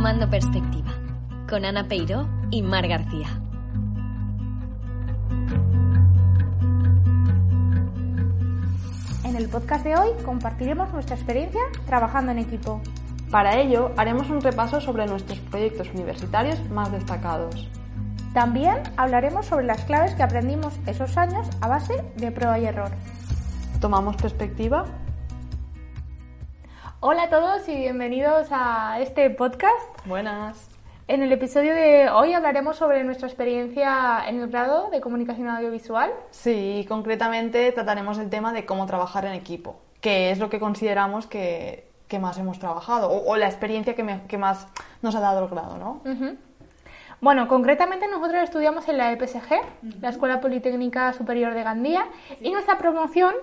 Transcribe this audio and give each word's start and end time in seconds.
Tomando 0.00 0.30
Perspectiva, 0.30 0.92
con 1.46 1.62
Ana 1.66 1.86
Peiró 1.86 2.26
y 2.50 2.62
Mar 2.62 2.88
García. 2.88 3.28
En 9.24 9.36
el 9.36 9.46
podcast 9.50 9.84
de 9.84 9.96
hoy 9.96 10.08
compartiremos 10.24 10.90
nuestra 10.94 11.16
experiencia 11.16 11.60
trabajando 11.84 12.32
en 12.32 12.38
equipo. 12.38 12.80
Para 13.30 13.60
ello, 13.60 13.92
haremos 13.98 14.30
un 14.30 14.40
repaso 14.40 14.80
sobre 14.80 15.04
nuestros 15.04 15.38
proyectos 15.38 15.90
universitarios 15.92 16.58
más 16.70 16.90
destacados. 16.90 17.68
También 18.32 18.78
hablaremos 18.96 19.44
sobre 19.44 19.66
las 19.66 19.84
claves 19.84 20.14
que 20.14 20.22
aprendimos 20.22 20.72
esos 20.86 21.18
años 21.18 21.46
a 21.60 21.68
base 21.68 22.02
de 22.16 22.32
prueba 22.32 22.58
y 22.58 22.64
error. 22.64 22.90
¿Tomamos 23.82 24.16
perspectiva? 24.16 24.86
Hola 27.00 27.24
a 27.24 27.30
todos 27.30 27.68
y 27.68 27.76
bienvenidos 27.76 28.48
a 28.50 29.00
este 29.00 29.30
podcast. 29.30 29.74
Buenas. 30.06 30.68
En 31.08 31.22
el 31.22 31.32
episodio 31.32 31.74
de 31.74 32.08
hoy 32.10 32.34
hablaremos 32.34 32.76
sobre 32.76 33.02
nuestra 33.04 33.26
experiencia 33.26 34.22
en 34.28 34.40
el 34.40 34.48
grado 34.48 34.90
de 34.90 35.00
comunicación 35.00 35.48
audiovisual. 35.48 36.12
Sí, 36.30 36.84
concretamente 36.88 37.72
trataremos 37.72 38.18
el 38.18 38.30
tema 38.30 38.52
de 38.52 38.64
cómo 38.64 38.86
trabajar 38.86 39.24
en 39.24 39.32
equipo, 39.32 39.76
que 40.00 40.30
es 40.30 40.38
lo 40.38 40.50
que 40.50 40.60
consideramos 40.60 41.26
que, 41.26 41.90
que 42.06 42.18
más 42.18 42.38
hemos 42.38 42.58
trabajado, 42.58 43.08
o, 43.10 43.30
o 43.32 43.36
la 43.36 43.46
experiencia 43.46 43.94
que, 43.94 44.02
me- 44.04 44.22
que 44.28 44.38
más 44.38 44.68
nos 45.02 45.14
ha 45.16 45.20
dado 45.20 45.42
el 45.44 45.50
grado, 45.50 45.78
¿no? 45.78 46.02
Bueno, 47.22 47.48
concretamente 47.48 48.06
nosotros 48.08 48.42
estudiamos 48.44 48.88
en 48.88 48.96
la 48.98 49.12
EPSG, 49.12 50.00
la 50.00 50.08
Escuela 50.10 50.40
Politécnica 50.40 51.12
Superior 51.12 51.52
de 51.54 51.62
Gandía, 51.64 52.06
y 52.40 52.50
nuestra 52.50 52.78
promoción 52.78 53.34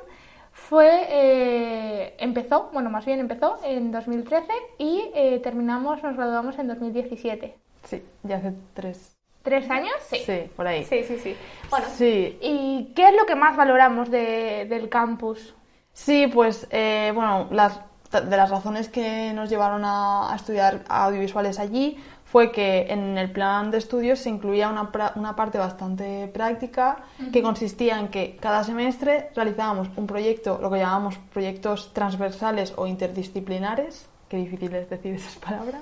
fue 0.57 1.05
eh, 1.09 2.16
empezó, 2.20 2.70
bueno, 2.73 2.89
más 2.89 3.05
bien 3.05 3.20
empezó 3.20 3.59
en 3.63 3.91
2013 3.91 4.47
y 4.80 5.11
eh, 5.13 5.39
terminamos, 5.44 6.02
nos 6.03 6.17
graduamos 6.17 6.58
en 6.59 6.67
2017. 6.67 7.55
Sí, 7.83 8.03
ya 8.23 8.38
hace 8.38 8.53
tres. 8.73 9.16
¿Tres 9.44 9.69
años? 9.69 9.94
Sí. 10.09 10.17
Sí, 10.25 10.41
por 10.58 10.67
ahí. 10.67 10.83
Sí, 10.83 11.03
sí, 11.05 11.17
sí. 11.19 11.36
Bueno, 11.69 11.86
Sí, 11.95 12.38
¿y 12.41 12.91
qué 12.95 13.08
es 13.09 13.16
lo 13.16 13.25
que 13.25 13.36
más 13.36 13.55
valoramos 13.55 14.09
de- 14.11 14.66
del 14.69 14.89
campus? 14.89 15.55
Sí, 15.94 16.27
pues 16.27 16.67
eh, 16.71 17.11
bueno, 17.16 17.47
las, 17.52 17.80
de 18.11 18.36
las 18.36 18.49
razones 18.49 18.89
que 18.89 19.31
nos 19.33 19.49
llevaron 19.49 19.86
a, 19.86 20.33
a 20.33 20.36
estudiar 20.36 20.83
audiovisuales 20.89 21.59
allí 21.59 21.97
fue 22.31 22.52
que 22.52 22.88
en 22.89 23.17
el 23.17 23.31
plan 23.31 23.72
de 23.72 23.78
estudios 23.78 24.20
se 24.20 24.30
incluía 24.30 24.70
una, 24.70 24.92
una 25.16 25.36
parte 25.36 25.58
bastante 25.58 26.28
práctica 26.28 26.97
que 27.31 27.42
consistía 27.42 28.00
en 28.00 28.09
que 28.09 28.36
cada 28.39 28.64
semestre 28.64 29.30
realizábamos 29.33 29.89
un 29.95 30.08
proyecto, 30.08 30.59
lo 30.61 30.70
que 30.70 30.80
llamamos 30.80 31.17
proyectos 31.33 31.94
transversales 31.94 32.73
o 32.75 32.86
interdisciplinares, 32.86 34.09
qué 34.28 34.38
difícil 34.38 34.75
es 34.75 34.89
decir 34.89 35.16
esas 35.16 35.36
palabras, 35.48 35.81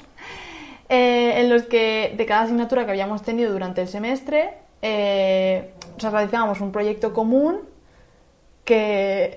eh, 0.88 1.41
en 1.41 1.49
los 1.49 1.63
que 1.63 2.13
de 2.16 2.25
cada 2.27 2.43
asignatura 2.43 2.85
que 2.85 2.91
habíamos 2.91 3.23
tenido 3.23 3.51
durante 3.51 3.81
el 3.81 3.88
semestre 3.88 4.66
eh, 4.88 5.71
o 5.97 5.99
sea, 5.99 6.11
realizábamos 6.11 6.61
un 6.61 6.71
proyecto 6.71 7.11
común 7.11 7.61
que 8.63 9.35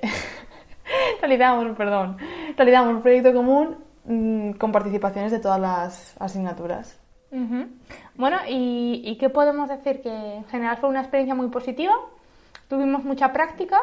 realizábamos, 1.22 1.74
perdón, 1.74 2.18
realizábamos 2.54 2.96
un 2.96 3.02
proyecto 3.02 3.32
común 3.32 3.87
mm, 4.08 4.52
con 4.52 4.72
participaciones 4.72 5.30
de 5.30 5.38
todas 5.38 5.60
las 5.60 6.16
asignaturas. 6.20 6.98
Bueno, 8.16 8.38
¿y, 8.48 9.02
y 9.04 9.16
qué 9.18 9.28
podemos 9.28 9.68
decir? 9.68 10.00
Que 10.00 10.08
en 10.08 10.44
general 10.46 10.78
fue 10.78 10.88
una 10.88 11.00
experiencia 11.00 11.34
muy 11.34 11.48
positiva, 11.48 11.94
tuvimos 12.68 13.04
mucha 13.04 13.32
práctica, 13.32 13.78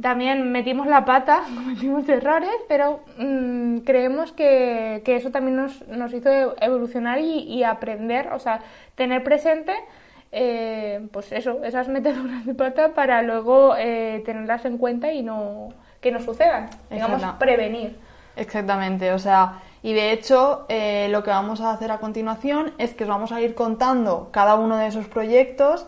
también 0.00 0.50
metimos 0.50 0.86
la 0.86 1.04
pata, 1.04 1.42
cometimos 1.54 2.08
errores, 2.08 2.50
pero 2.68 3.00
mm, 3.18 3.78
creemos 3.78 4.32
que, 4.32 5.02
que 5.04 5.16
eso 5.16 5.30
también 5.30 5.56
nos, 5.56 5.86
nos 5.88 6.12
hizo 6.12 6.30
evolucionar 6.60 7.18
y, 7.18 7.40
y 7.42 7.62
aprender, 7.62 8.32
o 8.32 8.38
sea, 8.38 8.60
tener 8.96 9.22
presente, 9.22 9.72
eh, 10.32 11.06
pues 11.12 11.30
eso, 11.30 11.62
esas 11.62 11.88
meteduras 11.88 12.44
de 12.44 12.54
pata 12.54 12.92
para 12.92 13.22
luego 13.22 13.76
eh, 13.76 14.22
tenerlas 14.26 14.64
en 14.64 14.78
cuenta 14.78 15.12
y 15.12 15.22
no 15.22 15.68
que 16.00 16.10
no 16.10 16.20
sucedan, 16.20 16.68
digamos, 16.90 17.22
Exacto. 17.22 17.38
prevenir. 17.38 17.96
Exactamente, 18.36 19.12
o 19.12 19.18
sea, 19.18 19.62
y 19.82 19.92
de 19.92 20.12
hecho 20.12 20.66
eh, 20.68 21.08
lo 21.10 21.22
que 21.22 21.30
vamos 21.30 21.60
a 21.60 21.72
hacer 21.72 21.92
a 21.92 21.98
continuación 21.98 22.72
es 22.78 22.94
que 22.94 23.04
os 23.04 23.10
vamos 23.10 23.32
a 23.32 23.40
ir 23.40 23.54
contando 23.54 24.30
cada 24.32 24.56
uno 24.56 24.76
de 24.76 24.88
esos 24.88 25.06
proyectos 25.06 25.86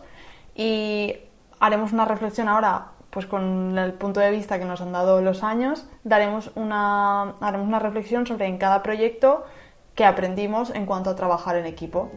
y 0.55 1.17
haremos 1.59 1.93
una 1.93 2.05
reflexión 2.05 2.49
ahora, 2.49 2.89
pues 3.11 3.27
con 3.27 3.77
el 3.79 3.95
punto 3.95 4.21
de 4.21 4.31
vista 4.31 4.59
que 4.59 4.65
nos 4.65 4.81
han 4.81 4.93
dado 4.93 5.21
los 5.23 5.43
años, 5.43 5.87
daremos 6.05 6.51
una, 6.55 7.35
haremos 7.41 7.67
una 7.67 7.79
reflexión 7.79 8.27
sobre 8.27 8.47
en 8.47 8.59
cada 8.59 8.83
proyecto 8.83 9.45
que 9.95 10.05
aprendimos 10.05 10.71
en 10.71 10.87
cuanto 10.87 11.11
a 11.11 11.17
trabajar 11.17 11.57
en 11.57 11.67
equipo. 11.67 12.11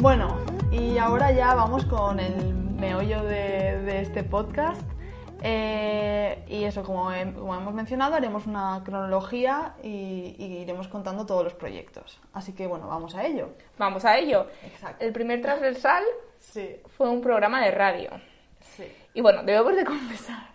Bueno, 0.00 0.36
y 0.70 0.98
ahora 0.98 1.32
ya 1.32 1.54
vamos 1.54 1.84
con 1.86 2.20
el 2.20 2.61
meollo 2.86 3.22
de, 3.22 3.78
de 3.82 4.00
este 4.00 4.24
podcast. 4.24 4.82
Eh, 5.44 6.44
y 6.48 6.64
eso, 6.64 6.82
como, 6.82 7.12
he- 7.12 7.32
como 7.32 7.54
hemos 7.54 7.72
mencionado, 7.74 8.16
haremos 8.16 8.44
una 8.46 8.82
cronología 8.84 9.74
y, 9.84 10.34
y 10.36 10.58
iremos 10.62 10.88
contando 10.88 11.24
todos 11.24 11.44
los 11.44 11.54
proyectos. 11.54 12.20
Así 12.32 12.52
que 12.54 12.66
bueno, 12.66 12.88
vamos 12.88 13.14
a 13.14 13.24
ello. 13.24 13.50
Vamos 13.78 14.04
a 14.04 14.18
ello. 14.18 14.48
Exacto. 14.64 15.04
El 15.04 15.12
primer 15.12 15.40
transversal 15.40 16.02
Sí, 16.40 16.76
fue 16.96 17.08
un 17.08 17.20
programa 17.20 17.62
de 17.64 17.70
radio. 17.70 18.10
sí, 18.60 18.84
Y 19.14 19.20
bueno, 19.20 19.44
debemos 19.44 19.76
de 19.76 19.84
confesar 19.94 20.48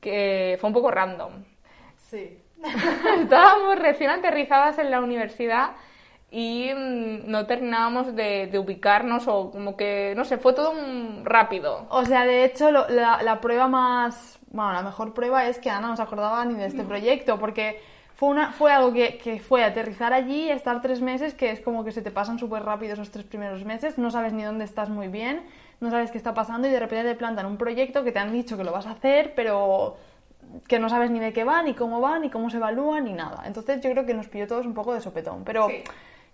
que 0.00 0.56
fue 0.60 0.68
un 0.68 0.74
poco 0.74 0.90
random. 0.90 1.44
sí. 1.98 2.40
Estábamos 3.20 3.78
recién 3.78 4.08
aterrizadas 4.08 4.78
en 4.78 4.90
la 4.90 5.00
universidad 5.02 5.72
y 6.36 6.70
mm, 6.74 7.30
no 7.30 7.46
terminábamos 7.46 8.14
de, 8.16 8.48
de 8.48 8.58
ubicarnos 8.58 9.28
o 9.28 9.52
como 9.52 9.76
que, 9.76 10.14
no 10.16 10.24
sé, 10.24 10.36
fue 10.36 10.52
todo 10.52 10.72
un 10.72 11.22
rápido. 11.24 11.86
O 11.90 12.04
sea, 12.04 12.24
de 12.24 12.44
hecho, 12.44 12.72
lo- 12.72 12.88
la, 12.88 13.22
la 13.22 13.40
prueba 13.40 13.68
más. 13.68 14.40
Bueno, 14.50 14.72
la 14.72 14.82
mejor 14.82 15.14
prueba 15.14 15.46
es 15.46 15.58
que 15.60 15.70
Ana 15.70 15.88
no 15.88 15.96
se 15.96 16.02
acordaba 16.02 16.44
ni 16.44 16.54
de 16.54 16.66
este 16.66 16.82
proyecto, 16.84 17.38
porque 17.38 17.80
fue, 18.16 18.28
una, 18.30 18.52
fue 18.52 18.72
algo 18.72 18.92
que, 18.92 19.16
que 19.18 19.38
fue 19.38 19.62
aterrizar 19.64 20.12
allí, 20.12 20.48
estar 20.50 20.80
tres 20.82 21.00
meses, 21.00 21.34
que 21.34 21.50
es 21.52 21.60
como 21.60 21.84
que 21.84 21.92
se 21.92 22.02
te 22.02 22.10
pasan 22.10 22.38
súper 22.38 22.64
rápido 22.64 22.94
esos 22.94 23.10
tres 23.10 23.24
primeros 23.24 23.64
meses, 23.64 23.96
no 23.98 24.10
sabes 24.10 24.32
ni 24.32 24.42
dónde 24.42 24.64
estás 24.64 24.88
muy 24.88 25.08
bien, 25.08 25.42
no 25.80 25.90
sabes 25.90 26.10
qué 26.10 26.18
está 26.18 26.34
pasando 26.34 26.66
y 26.68 26.70
de 26.70 26.78
repente 26.80 27.08
te 27.08 27.14
plantan 27.16 27.46
un 27.46 27.56
proyecto 27.56 28.02
que 28.04 28.10
te 28.12 28.18
han 28.20 28.32
dicho 28.32 28.56
que 28.56 28.64
lo 28.64 28.72
vas 28.72 28.86
a 28.86 28.92
hacer, 28.92 29.34
pero 29.34 29.96
que 30.68 30.78
no 30.78 30.88
sabes 30.88 31.10
ni 31.10 31.18
de 31.20 31.32
qué 31.32 31.42
va, 31.44 31.62
ni 31.62 31.74
cómo 31.74 32.00
va, 32.00 32.18
ni 32.20 32.30
cómo 32.30 32.48
se 32.50 32.58
evalúa, 32.58 33.00
ni 33.00 33.12
nada. 33.12 33.42
Entonces 33.46 33.80
yo 33.80 33.90
creo 33.90 34.06
que 34.06 34.14
nos 34.14 34.28
pilló 34.28 34.46
todos 34.46 34.66
un 34.66 34.74
poco 34.74 34.94
de 34.94 35.00
sopetón, 35.00 35.42
pero... 35.44 35.68
Sí. 35.68 35.82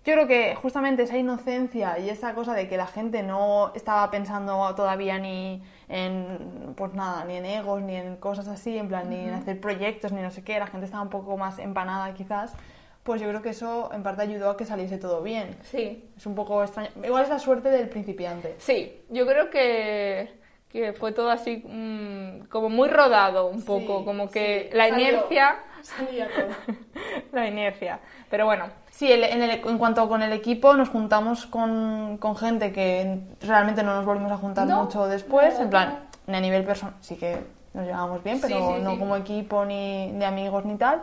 Yo 0.03 0.13
creo 0.13 0.25
que 0.27 0.55
justamente 0.55 1.03
esa 1.03 1.17
inocencia 1.17 1.99
y 1.99 2.09
esa 2.09 2.33
cosa 2.33 2.55
de 2.55 2.67
que 2.67 2.75
la 2.75 2.87
gente 2.87 3.21
no 3.21 3.71
estaba 3.75 4.09
pensando 4.09 4.73
todavía 4.73 5.19
ni 5.19 5.61
en, 5.89 6.73
pues 6.75 6.93
nada, 6.93 7.23
ni 7.25 7.35
en 7.35 7.45
egos, 7.45 7.81
ni 7.83 7.95
en 7.95 8.15
cosas 8.15 8.47
así, 8.47 8.77
en 8.79 8.87
plan, 8.87 9.09
ni 9.11 9.17
en 9.27 9.33
hacer 9.35 9.59
proyectos, 9.61 10.11
ni 10.11 10.21
no 10.21 10.31
sé 10.31 10.43
qué, 10.43 10.57
la 10.57 10.65
gente 10.65 10.85
estaba 10.85 11.03
un 11.03 11.09
poco 11.11 11.37
más 11.37 11.59
empanada 11.59 12.11
quizás, 12.15 12.55
pues 13.03 13.21
yo 13.21 13.27
creo 13.29 13.43
que 13.43 13.49
eso 13.49 13.91
en 13.93 14.01
parte 14.01 14.23
ayudó 14.23 14.49
a 14.49 14.57
que 14.57 14.65
saliese 14.65 14.97
todo 14.97 15.21
bien. 15.21 15.55
Sí, 15.63 16.09
Es 16.17 16.25
un 16.25 16.33
poco 16.33 16.63
extraño. 16.63 16.89
Igual 17.03 17.23
es 17.23 17.29
la 17.29 17.37
suerte 17.39 17.69
del 17.69 17.87
principiante. 17.87 18.55
sí, 18.57 19.03
yo 19.09 19.27
creo 19.27 19.51
que, 19.51 20.33
que 20.69 20.93
fue 20.93 21.11
todo 21.11 21.29
así 21.29 21.63
mm, 21.63 22.45
como 22.49 22.69
muy 22.69 22.89
rodado 22.89 23.45
un 23.47 23.63
poco, 23.63 23.99
Sí, 23.99 24.05
como 24.05 24.31
que 24.31 24.69
sí, 24.71 24.75
la 24.77 24.89
salió. 24.89 25.09
inercia... 25.09 25.59
Salía 25.83 26.27
todo. 26.27 26.75
la 27.33 27.47
inercia. 27.47 27.99
Pero 28.29 28.45
bueno, 28.45 28.65
Sí, 28.91 29.11
en, 29.11 29.23
el- 29.41 29.67
en 29.67 29.77
cuanto 29.77 30.07
con 30.07 30.21
el 30.21 30.31
equipo, 30.33 30.73
nos 30.75 30.89
juntamos 30.89 31.45
con, 31.47 32.17
con 32.19 32.35
gente 32.35 32.71
que 32.71 33.19
realmente 33.41 33.81
no 33.83 33.95
nos 33.95 34.05
volvimos 34.05 34.31
a 34.31 34.37
juntar 34.37 34.67
No, 34.67 34.83
mucho 34.83 35.07
después. 35.07 35.57
En 35.59 35.69
plan, 35.69 35.99
a 36.27 36.39
nivel 36.39 36.63
personal 36.63 36.93
sí 37.01 37.15
que 37.15 37.39
nos 37.73 37.85
llevábamos 37.85 38.23
bien, 38.23 38.39
pero 38.41 38.57
sí, 38.75 38.83
no 38.83 38.91
sí. 38.93 38.99
como 38.99 39.15
equipo 39.15 39.65
ni 39.65 40.11
de 40.11 40.25
amigos 40.25 40.65
ni 40.65 40.75
tal. 40.75 41.01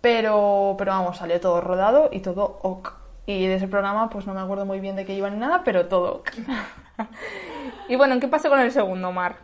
Pero, 0.00 0.74
pero 0.78 0.92
vamos, 0.92 1.16
salió 1.16 1.40
todo 1.40 1.60
rodado 1.60 2.08
y 2.12 2.20
todo 2.20 2.58
ok. 2.62 2.92
Y 3.26 3.46
de 3.46 3.54
ese 3.54 3.68
programa, 3.68 4.10
pues 4.10 4.26
no 4.26 4.34
me 4.34 4.40
acuerdo 4.40 4.66
muy 4.66 4.80
bien 4.80 4.96
de 4.96 5.04
qué 5.06 5.14
iba 5.14 5.30
ni 5.30 5.38
nada, 5.38 5.62
pero 5.64 5.86
todo 5.86 6.16
ok. 6.16 6.30
y 7.88 7.96
bueno, 7.96 8.20
¿qué 8.20 8.28
pasó 8.28 8.48
con 8.50 8.60
el 8.60 8.70
segundo, 8.70 9.12
Mar? 9.12 9.36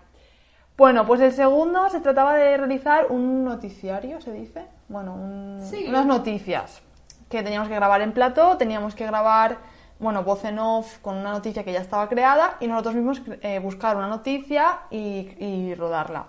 Bueno, 0.77 1.07
pues 1.07 1.21
el 1.21 1.33
segundo 1.33 1.89
se 1.91 2.01
trataba 2.01 2.35
de 2.35 2.57
realizar 2.57 3.07
un 3.11 3.45
noticiario, 3.45 4.21
¿se 4.21 4.33
dice? 4.33 4.67
Bueno, 4.89 5.15
un- 5.15 5.61
unas 5.89 6.07
noticias 6.07 6.83
que 7.31 7.43
teníamos 7.45 7.69
que 7.69 7.75
grabar 7.77 8.03
en 8.03 8.13
plató, 8.13 8.57
teníamos 8.57 8.95
que 8.95 9.07
grabar, 9.07 9.59
bueno, 10.01 10.25
voz 10.25 10.45
en 10.45 10.59
off 10.59 10.99
con 10.99 11.17
una 11.17 11.31
noticia 11.31 11.63
que 11.63 11.73
ya 11.73 11.81
estaba 11.81 12.09
creada 12.09 12.57
y 12.59 12.67
nosotros 12.67 12.97
mismos 12.97 13.23
eh, 13.41 13.61
buscar 13.61 13.97
una 13.97 14.09
noticia 14.09 14.81
y, 14.91 15.31
y 15.39 15.75
rodarla. 15.77 16.27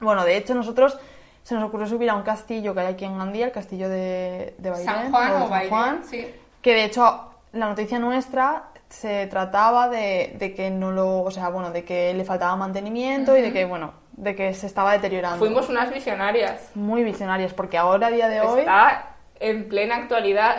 Bueno, 0.00 0.24
de 0.24 0.36
hecho 0.36 0.54
nosotros 0.54 0.98
se 1.44 1.54
nos 1.54 1.62
ocurrió 1.62 1.86
subir 1.86 2.10
a 2.10 2.16
un 2.16 2.22
castillo 2.22 2.74
que 2.74 2.80
hay 2.80 2.86
aquí 2.88 3.04
en 3.04 3.16
Gandía, 3.16 3.46
el 3.46 3.52
castillo 3.52 3.88
de, 3.88 4.56
de 4.58 4.74
San 4.84 5.12
Juan 5.12 5.30
de 5.30 5.36
o 5.36 5.40
San 5.40 5.50
Bailén, 5.50 5.70
Juan, 5.70 6.04
sí. 6.04 6.26
que 6.60 6.74
de 6.74 6.84
hecho 6.84 7.30
la 7.52 7.68
noticia 7.68 8.00
nuestra 8.00 8.64
se 8.88 9.28
trataba 9.28 9.88
de, 9.88 10.34
de 10.38 10.54
que 10.54 10.70
no 10.70 10.90
lo, 10.90 11.22
o 11.22 11.30
sea, 11.30 11.50
bueno, 11.50 11.70
de 11.70 11.84
que 11.84 12.12
le 12.14 12.24
faltaba 12.24 12.56
mantenimiento 12.56 13.36
y 13.36 13.42
de 13.42 13.52
que, 13.52 13.64
bueno, 13.64 13.92
de 14.12 14.34
que 14.34 14.54
se 14.54 14.66
estaba 14.66 14.92
deteriorando. 14.92 15.38
Fuimos 15.38 15.68
unas 15.68 15.92
visionarias. 15.92 16.70
Muy 16.74 17.04
visionarias, 17.04 17.54
porque 17.54 17.78
ahora, 17.78 18.08
a 18.08 18.10
día 18.10 18.28
de 18.28 18.40
hoy... 18.40 18.60
Está 18.60 19.15
en 19.40 19.68
plena 19.68 19.96
actualidad. 19.96 20.56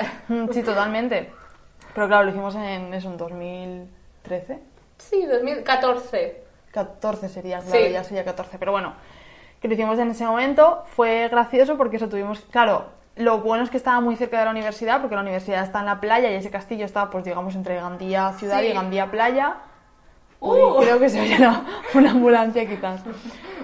Sí, 0.51 0.63
totalmente. 0.63 1.31
Pero 1.93 2.07
claro, 2.07 2.25
lo 2.25 2.29
hicimos 2.31 2.55
en, 2.55 2.93
eso, 2.93 3.09
en 3.09 3.17
2013. 3.17 4.59
Sí, 4.97 5.25
2014. 5.25 6.43
14 6.71 7.29
sería, 7.29 7.59
claro, 7.59 7.85
Sí. 7.85 7.91
ya 7.91 8.03
sería 8.03 8.23
14. 8.25 8.57
Pero 8.59 8.71
bueno, 8.71 8.93
que 9.61 9.67
lo 9.67 9.73
hicimos 9.73 9.97
en 9.99 10.11
ese 10.11 10.25
momento. 10.25 10.83
Fue 10.95 11.27
gracioso 11.29 11.77
porque 11.77 11.97
eso 11.97 12.07
tuvimos... 12.09 12.41
Claro, 12.51 12.85
lo 13.15 13.39
bueno 13.39 13.63
es 13.63 13.69
que 13.71 13.77
estaba 13.77 13.99
muy 13.99 14.15
cerca 14.15 14.37
de 14.39 14.45
la 14.45 14.51
universidad, 14.51 14.99
porque 15.01 15.15
la 15.15 15.21
universidad 15.21 15.63
está 15.63 15.79
en 15.79 15.85
la 15.87 15.99
playa 15.99 16.29
y 16.31 16.35
ese 16.35 16.51
castillo 16.51 16.85
está, 16.85 17.09
pues 17.09 17.23
digamos, 17.25 17.55
entre 17.55 17.75
Gandía 17.77 18.33
ciudad 18.33 18.59
Sí. 18.59 18.67
y 18.67 18.73
Gandía 18.73 19.09
playa. 19.09 19.55
Uy, 20.39 20.59
Uh. 20.59 20.77
creo 20.81 20.99
que 20.99 21.09
se 21.09 21.19
oye 21.21 21.35
una, 21.37 21.63
una 21.93 22.11
ambulancia 22.11 22.67
quizás. 22.67 23.01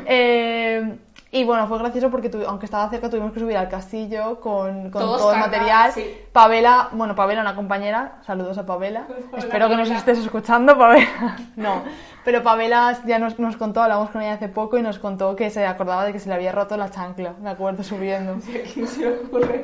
Eh, 0.06 0.98
y 1.32 1.44
bueno, 1.46 1.68
fue 1.68 1.80
gracioso 1.80 2.12
porque 2.12 2.30
tu- 2.30 2.46
aunque 2.46 2.66
estaba 2.66 2.88
cerca 2.92 3.10
tuvimos 3.10 3.32
que 3.34 3.40
subir 3.40 3.58
al 3.58 3.68
castillo 3.68 4.40
con, 4.40 4.92
todo 4.92 5.34
el 5.34 5.40
material. 5.40 5.92
sí. 5.92 6.06
Pavela, 6.32 6.90
bueno, 6.92 7.16
Pavela, 7.16 7.42
una 7.42 7.56
compañera, 7.56 8.18
saludos 8.26 8.58
a 8.60 8.66
Pavela. 8.68 9.06
Espero 9.38 9.68
que 9.68 9.76
nos 9.76 9.88
Pavela. 9.88 9.98
estés 9.98 10.20
escuchando, 10.20 10.78
Pavela. 10.78 11.08
No, 11.56 11.82
pero 12.24 12.44
Pavela 12.44 12.96
ya 13.06 13.18
nos, 13.18 13.40
nos 13.40 13.58
contó, 13.58 13.82
hablamos 13.82 14.12
con 14.12 14.22
ella 14.22 14.34
hace 14.34 14.48
poco 14.48 14.78
y 14.78 14.84
nos 14.84 15.00
contó 15.00 15.36
que 15.36 15.50
se 15.50 15.66
acordaba 15.66 16.06
de 16.06 16.14
que 16.14 16.20
se 16.20 16.30
le 16.30 16.36
había 16.36 16.52
roto 16.52 16.78
la 16.78 16.90
chancla, 16.92 17.34
me 17.42 17.50
acuerdo 17.50 17.82
subiendo. 17.84 18.36
¿Quién 18.74 18.88
se 18.88 19.02
le 19.02 19.18
ocurre 19.18 19.64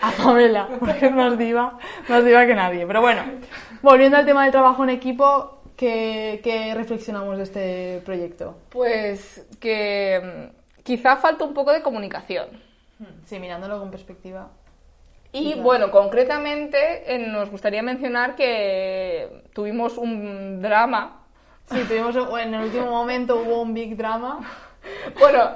A 0.00 0.10
Pamela, 0.10 0.68
porque 0.80 1.06
es 1.06 1.12
más 1.12 1.38
diva, 1.38 1.78
más 2.08 2.24
diva 2.24 2.46
que 2.46 2.54
nadie. 2.56 2.84
Pero 2.86 3.00
bueno, 3.00 3.22
volviendo 3.80 4.16
al 4.16 4.24
tema 4.24 4.42
del 4.42 4.50
trabajo 4.52 4.82
en 4.82 4.90
equipo, 4.90 5.61
¿qué, 5.76 6.40
qué 6.42 6.74
reflexionamos 6.74 7.36
de 7.38 7.42
este 7.44 8.02
proyecto? 8.04 8.56
Pues 8.70 9.46
que 9.60 10.50
mm, 10.50 10.82
quizá 10.82 11.16
falta 11.16 11.44
un 11.44 11.54
poco 11.54 11.72
de 11.72 11.82
comunicación. 11.82 12.46
Sí, 13.24 13.38
mirándolo 13.40 13.78
con 13.80 13.90
perspectiva. 13.90 14.48
Y 15.32 15.52
Claro. 15.52 15.62
bueno, 15.62 15.90
concretamente 15.90 17.14
eh, 17.14 17.18
nos 17.18 17.50
gustaría 17.50 17.82
mencionar 17.82 18.36
que 18.36 19.44
tuvimos 19.54 19.96
un 19.98 20.60
drama. 20.62 21.24
Sí, 21.70 21.80
tuvimos, 21.88 22.14
en 22.38 22.54
el 22.54 22.60
último 22.64 22.86
momento 22.86 23.36
hubo 23.36 23.62
un 23.62 23.74
big 23.74 23.96
drama. 23.96 24.40
Bueno, 25.20 25.50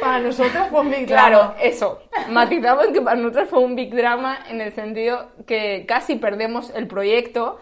Para 0.00 0.18
nosotros 0.20 0.68
fue 0.70 0.80
un 0.80 0.90
big 0.90 1.06
claro, 1.06 1.38
drama. 1.38 1.54
eso. 1.60 2.02
Matizamos 2.30 2.88
que 2.88 3.00
para 3.00 3.16
nosotros 3.16 3.48
fue 3.48 3.60
un 3.60 3.74
big 3.76 3.94
drama 3.94 4.38
en 4.48 4.60
el 4.60 4.72
sentido 4.72 5.28
que 5.46 5.84
casi 5.86 6.16
perdemos 6.16 6.70
el 6.74 6.86
proyecto 6.88 7.58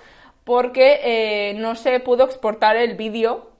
porque 0.46 1.00
eh, 1.02 1.54
no 1.54 1.74
se 1.74 1.98
pudo 1.98 2.24
exportar 2.24 2.76
el 2.76 2.94
vídeo 2.94 3.50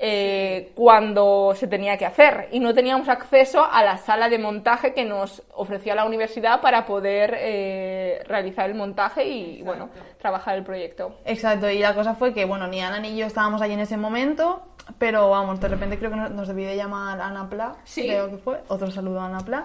eh, 0.00 0.72
cuando 0.74 1.52
se 1.54 1.68
tenía 1.68 1.96
que 1.96 2.06
hacer 2.06 2.48
y 2.50 2.58
no 2.58 2.74
teníamos 2.74 3.08
acceso 3.08 3.64
a 3.64 3.84
la 3.84 3.98
sala 3.98 4.28
de 4.28 4.36
montaje 4.38 4.92
que 4.94 5.04
nos 5.04 5.42
ofrecía 5.54 5.94
la 5.94 6.04
universidad 6.04 6.60
para 6.60 6.86
poder 6.86 7.36
eh, 7.38 8.22
realizar 8.26 8.68
el 8.68 8.74
montaje 8.74 9.28
y 9.28 9.62
bueno 9.62 9.90
trabajar 10.20 10.56
el 10.58 10.64
proyecto. 10.64 11.14
Exacto, 11.24 11.70
y 11.70 11.78
la 11.78 11.94
cosa 11.94 12.14
fue 12.14 12.34
que, 12.34 12.44
bueno, 12.44 12.66
ni 12.66 12.80
Ana 12.80 12.98
ni 12.98 13.16
yo 13.16 13.24
estábamos 13.26 13.62
allí 13.62 13.74
en 13.74 13.80
ese 13.80 13.96
momento, 13.96 14.62
pero 14.98 15.30
vamos, 15.30 15.60
de 15.60 15.68
repente 15.68 15.98
creo 15.98 16.10
que 16.10 16.16
nos, 16.16 16.30
nos 16.32 16.48
debió 16.48 16.66
de 16.66 16.76
llamar 16.76 17.20
Ana 17.20 17.48
Pla, 17.48 17.76
Sí. 17.84 18.02
creo 18.02 18.28
que 18.28 18.38
fue. 18.38 18.60
Otro 18.66 18.90
saludo 18.90 19.20
a 19.20 19.26
Ana 19.26 19.38
Pla. 19.40 19.64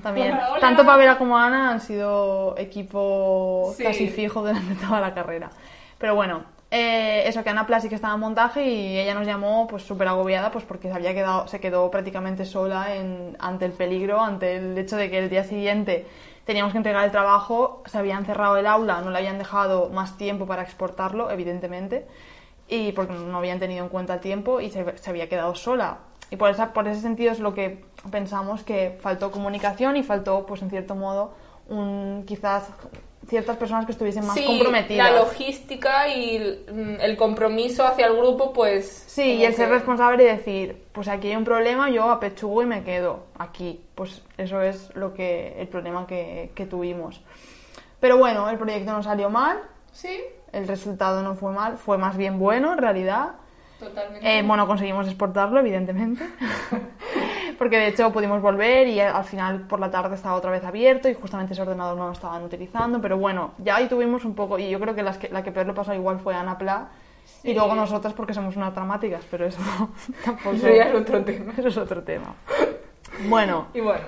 También, 0.00 0.32
Hola, 0.32 0.50
hola. 0.52 0.60
tanto 0.60 0.86
Pavela 0.86 1.18
como 1.18 1.36
Ana 1.36 1.70
han 1.70 1.80
sido 1.80 2.54
equipo 2.56 3.72
Sí. 3.76 3.82
casi 3.84 4.08
fijo 4.08 4.40
durante 4.40 4.74
toda 4.86 5.00
la 5.00 5.12
carrera. 5.12 5.50
Pero 5.98 6.14
bueno, 6.14 6.44
eh, 6.70 7.24
eso 7.26 7.44
que 7.44 7.50
Ana 7.50 7.66
que 7.66 7.94
estaba 7.94 8.14
en 8.14 8.20
montaje 8.20 8.64
y 8.66 8.98
ella 8.98 9.12
nos 9.14 9.26
llamó 9.26 9.66
pues 9.66 9.82
súper 9.82 10.08
agobiada 10.08 10.50
pues 10.50 10.64
porque 10.64 10.88
se 10.88 10.94
había 10.94 11.12
quedado, 11.12 11.46
se 11.46 11.60
quedó 11.60 11.90
prácticamente 11.90 12.46
sola 12.46 12.94
en, 12.94 13.36
ante 13.38 13.66
el 13.66 13.72
peligro, 13.72 14.20
ante 14.20 14.56
el 14.56 14.78
hecho 14.78 14.96
de 14.96 15.10
que 15.10 15.18
el 15.18 15.28
día 15.28 15.44
siguiente 15.44 16.06
teníamos 16.46 16.72
que 16.72 16.78
entregar 16.78 17.04
el 17.04 17.10
trabajo, 17.10 17.82
se 17.86 17.98
habían 17.98 18.24
cerrado 18.24 18.56
el 18.56 18.66
aula, 18.66 19.00
no 19.02 19.10
le 19.10 19.18
habían 19.18 19.36
dejado 19.38 19.90
más 19.90 20.16
tiempo 20.16 20.46
para 20.46 20.62
exportarlo, 20.62 21.30
evidentemente, 21.30 22.06
y 22.66 22.92
porque 22.92 23.12
no 23.12 23.36
habían 23.36 23.60
tenido 23.60 23.84
en 23.84 23.90
cuenta 23.90 24.14
el 24.14 24.20
tiempo 24.20 24.60
y 24.60 24.70
se, 24.70 24.96
se 24.96 25.10
había 25.10 25.28
quedado 25.28 25.54
sola. 25.54 25.98
Y 26.32 26.36
por, 26.36 26.48
esa, 26.50 26.72
por 26.72 26.88
ese 26.88 27.02
sentido 27.02 27.30
es 27.30 27.40
lo 27.40 27.52
que 27.52 27.84
pensamos 28.10 28.62
que 28.64 28.98
faltó 29.02 29.30
comunicación 29.30 29.98
y 29.98 30.02
faltó, 30.02 30.46
pues 30.46 30.62
en 30.62 30.70
cierto 30.70 30.94
modo, 30.94 31.34
un, 31.68 32.24
quizás 32.26 32.70
ciertas 33.28 33.58
personas 33.58 33.84
que 33.84 33.92
estuviesen 33.92 34.26
más 34.26 34.34
Sí, 34.34 34.46
comprometidas. 34.46 35.12
la 35.12 35.18
logística 35.18 36.08
y 36.08 36.36
el, 36.36 36.64
mm, 36.72 37.00
el 37.02 37.16
compromiso 37.18 37.86
hacia 37.86 38.06
el 38.06 38.16
grupo, 38.16 38.54
pues... 38.54 39.04
Sí, 39.06 39.34
y 39.34 39.44
el 39.44 39.54
ser 39.54 39.68
responsable 39.68 40.22
y 40.24 40.26
decir, 40.26 40.82
pues 40.92 41.06
aquí 41.06 41.28
hay 41.28 41.36
un 41.36 41.44
problema, 41.44 41.90
yo 41.90 42.10
apechugo 42.10 42.62
y 42.62 42.66
me 42.66 42.82
quedo 42.82 43.26
aquí. 43.38 43.84
Pues 43.94 44.22
eso 44.38 44.62
es 44.62 44.90
lo 44.96 45.12
que 45.12 45.60
el 45.60 45.68
problema 45.68 46.06
que, 46.06 46.50
que 46.54 46.64
tuvimos. 46.64 47.20
Pero 48.00 48.16
bueno, 48.16 48.48
el 48.48 48.56
proyecto 48.56 48.90
no 48.92 49.02
salió 49.02 49.28
mal, 49.28 49.58
Sí, 49.92 50.18
el 50.52 50.66
resultado 50.66 51.22
no 51.22 51.34
fue 51.34 51.52
mal, 51.52 51.76
fue 51.76 51.98
más 51.98 52.16
bien 52.16 52.38
bueno 52.38 52.72
en 52.72 52.78
realidad. 52.78 53.32
Totalmente. 53.82 54.38
Eh, 54.38 54.42
bueno, 54.42 54.66
conseguimos 54.66 55.06
exportarlo, 55.06 55.60
evidentemente. 55.60 56.24
Porque 57.58 57.78
de 57.78 57.88
hecho 57.88 58.10
pudimos 58.12 58.40
volver 58.42 58.88
y 58.88 58.98
al 59.00 59.24
final 59.24 59.66
por 59.68 59.78
la 59.78 59.90
tarde 59.90 60.16
estaba 60.16 60.34
otra 60.34 60.50
vez 60.50 60.64
abierto 60.64 61.08
y 61.08 61.14
justamente 61.14 61.52
ese 61.52 61.62
ordenador 61.62 61.96
no 61.96 62.06
lo 62.06 62.12
estaban 62.12 62.42
utilizando. 62.42 63.00
Pero 63.00 63.18
bueno, 63.18 63.52
ya 63.58 63.76
ahí 63.76 63.88
tuvimos 63.88 64.24
un 64.24 64.34
poco, 64.34 64.58
y 64.58 64.68
yo 64.70 64.80
creo 64.80 64.94
que, 64.94 65.02
las 65.02 65.18
que 65.18 65.28
la 65.28 65.42
que 65.44 65.52
peor 65.52 65.66
lo 65.66 65.74
pasó 65.74 65.94
igual 65.94 66.18
fue 66.18 66.34
Ana 66.34 66.58
Pla. 66.58 66.88
Y 67.44 67.54
luego 67.54 67.74
nosotras 67.74 68.14
porque 68.14 68.34
somos 68.34 68.56
unas 68.56 68.74
dramáticas, 68.74 69.24
pero 69.30 69.46
eso 69.46 69.60
tampoco. 70.24 70.56
Eso 70.56 70.68
ya 70.68 70.84
es 70.88 70.94
otro 70.94 71.22
tema. 71.24 71.52
Eso 71.56 71.68
es 71.68 71.76
otro 71.76 72.02
tema. 72.02 72.34
Bueno, 73.28 73.68
Y 73.74 73.80
bueno, 73.80 74.00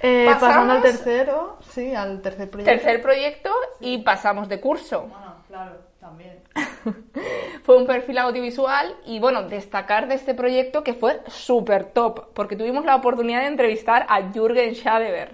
eh, 0.00 0.24
Pasamos- 0.26 0.40
pasando 0.48 0.72
al 0.74 0.82
tercero, 0.82 1.58
sí, 1.68 1.94
al 1.94 2.22
tercer 2.22 2.50
proyecto. 2.50 2.72
tercer 2.82 3.02
proyecto 3.02 3.50
y 3.80 3.98
pasamos 3.98 4.48
de 4.48 4.60
curso. 4.60 5.02
Bueno, 5.02 5.34
claro, 5.46 5.72
también. 6.00 6.40
Fue 7.62 7.76
un 7.76 7.86
perfil 7.86 8.18
audiovisual 8.18 8.96
y 9.06 9.20
bueno, 9.20 9.42
destacar 9.44 10.08
de 10.08 10.14
este 10.14 10.34
proyecto 10.34 10.82
que 10.82 10.94
fue 10.94 11.20
súper 11.28 11.84
top, 11.84 12.28
porque 12.34 12.56
tuvimos 12.56 12.84
la 12.84 12.96
oportunidad 12.96 13.40
de 13.40 13.46
entrevistar 13.48 14.06
a 14.08 14.22
Jürgen 14.32 14.74
Schadeber. 14.74 15.32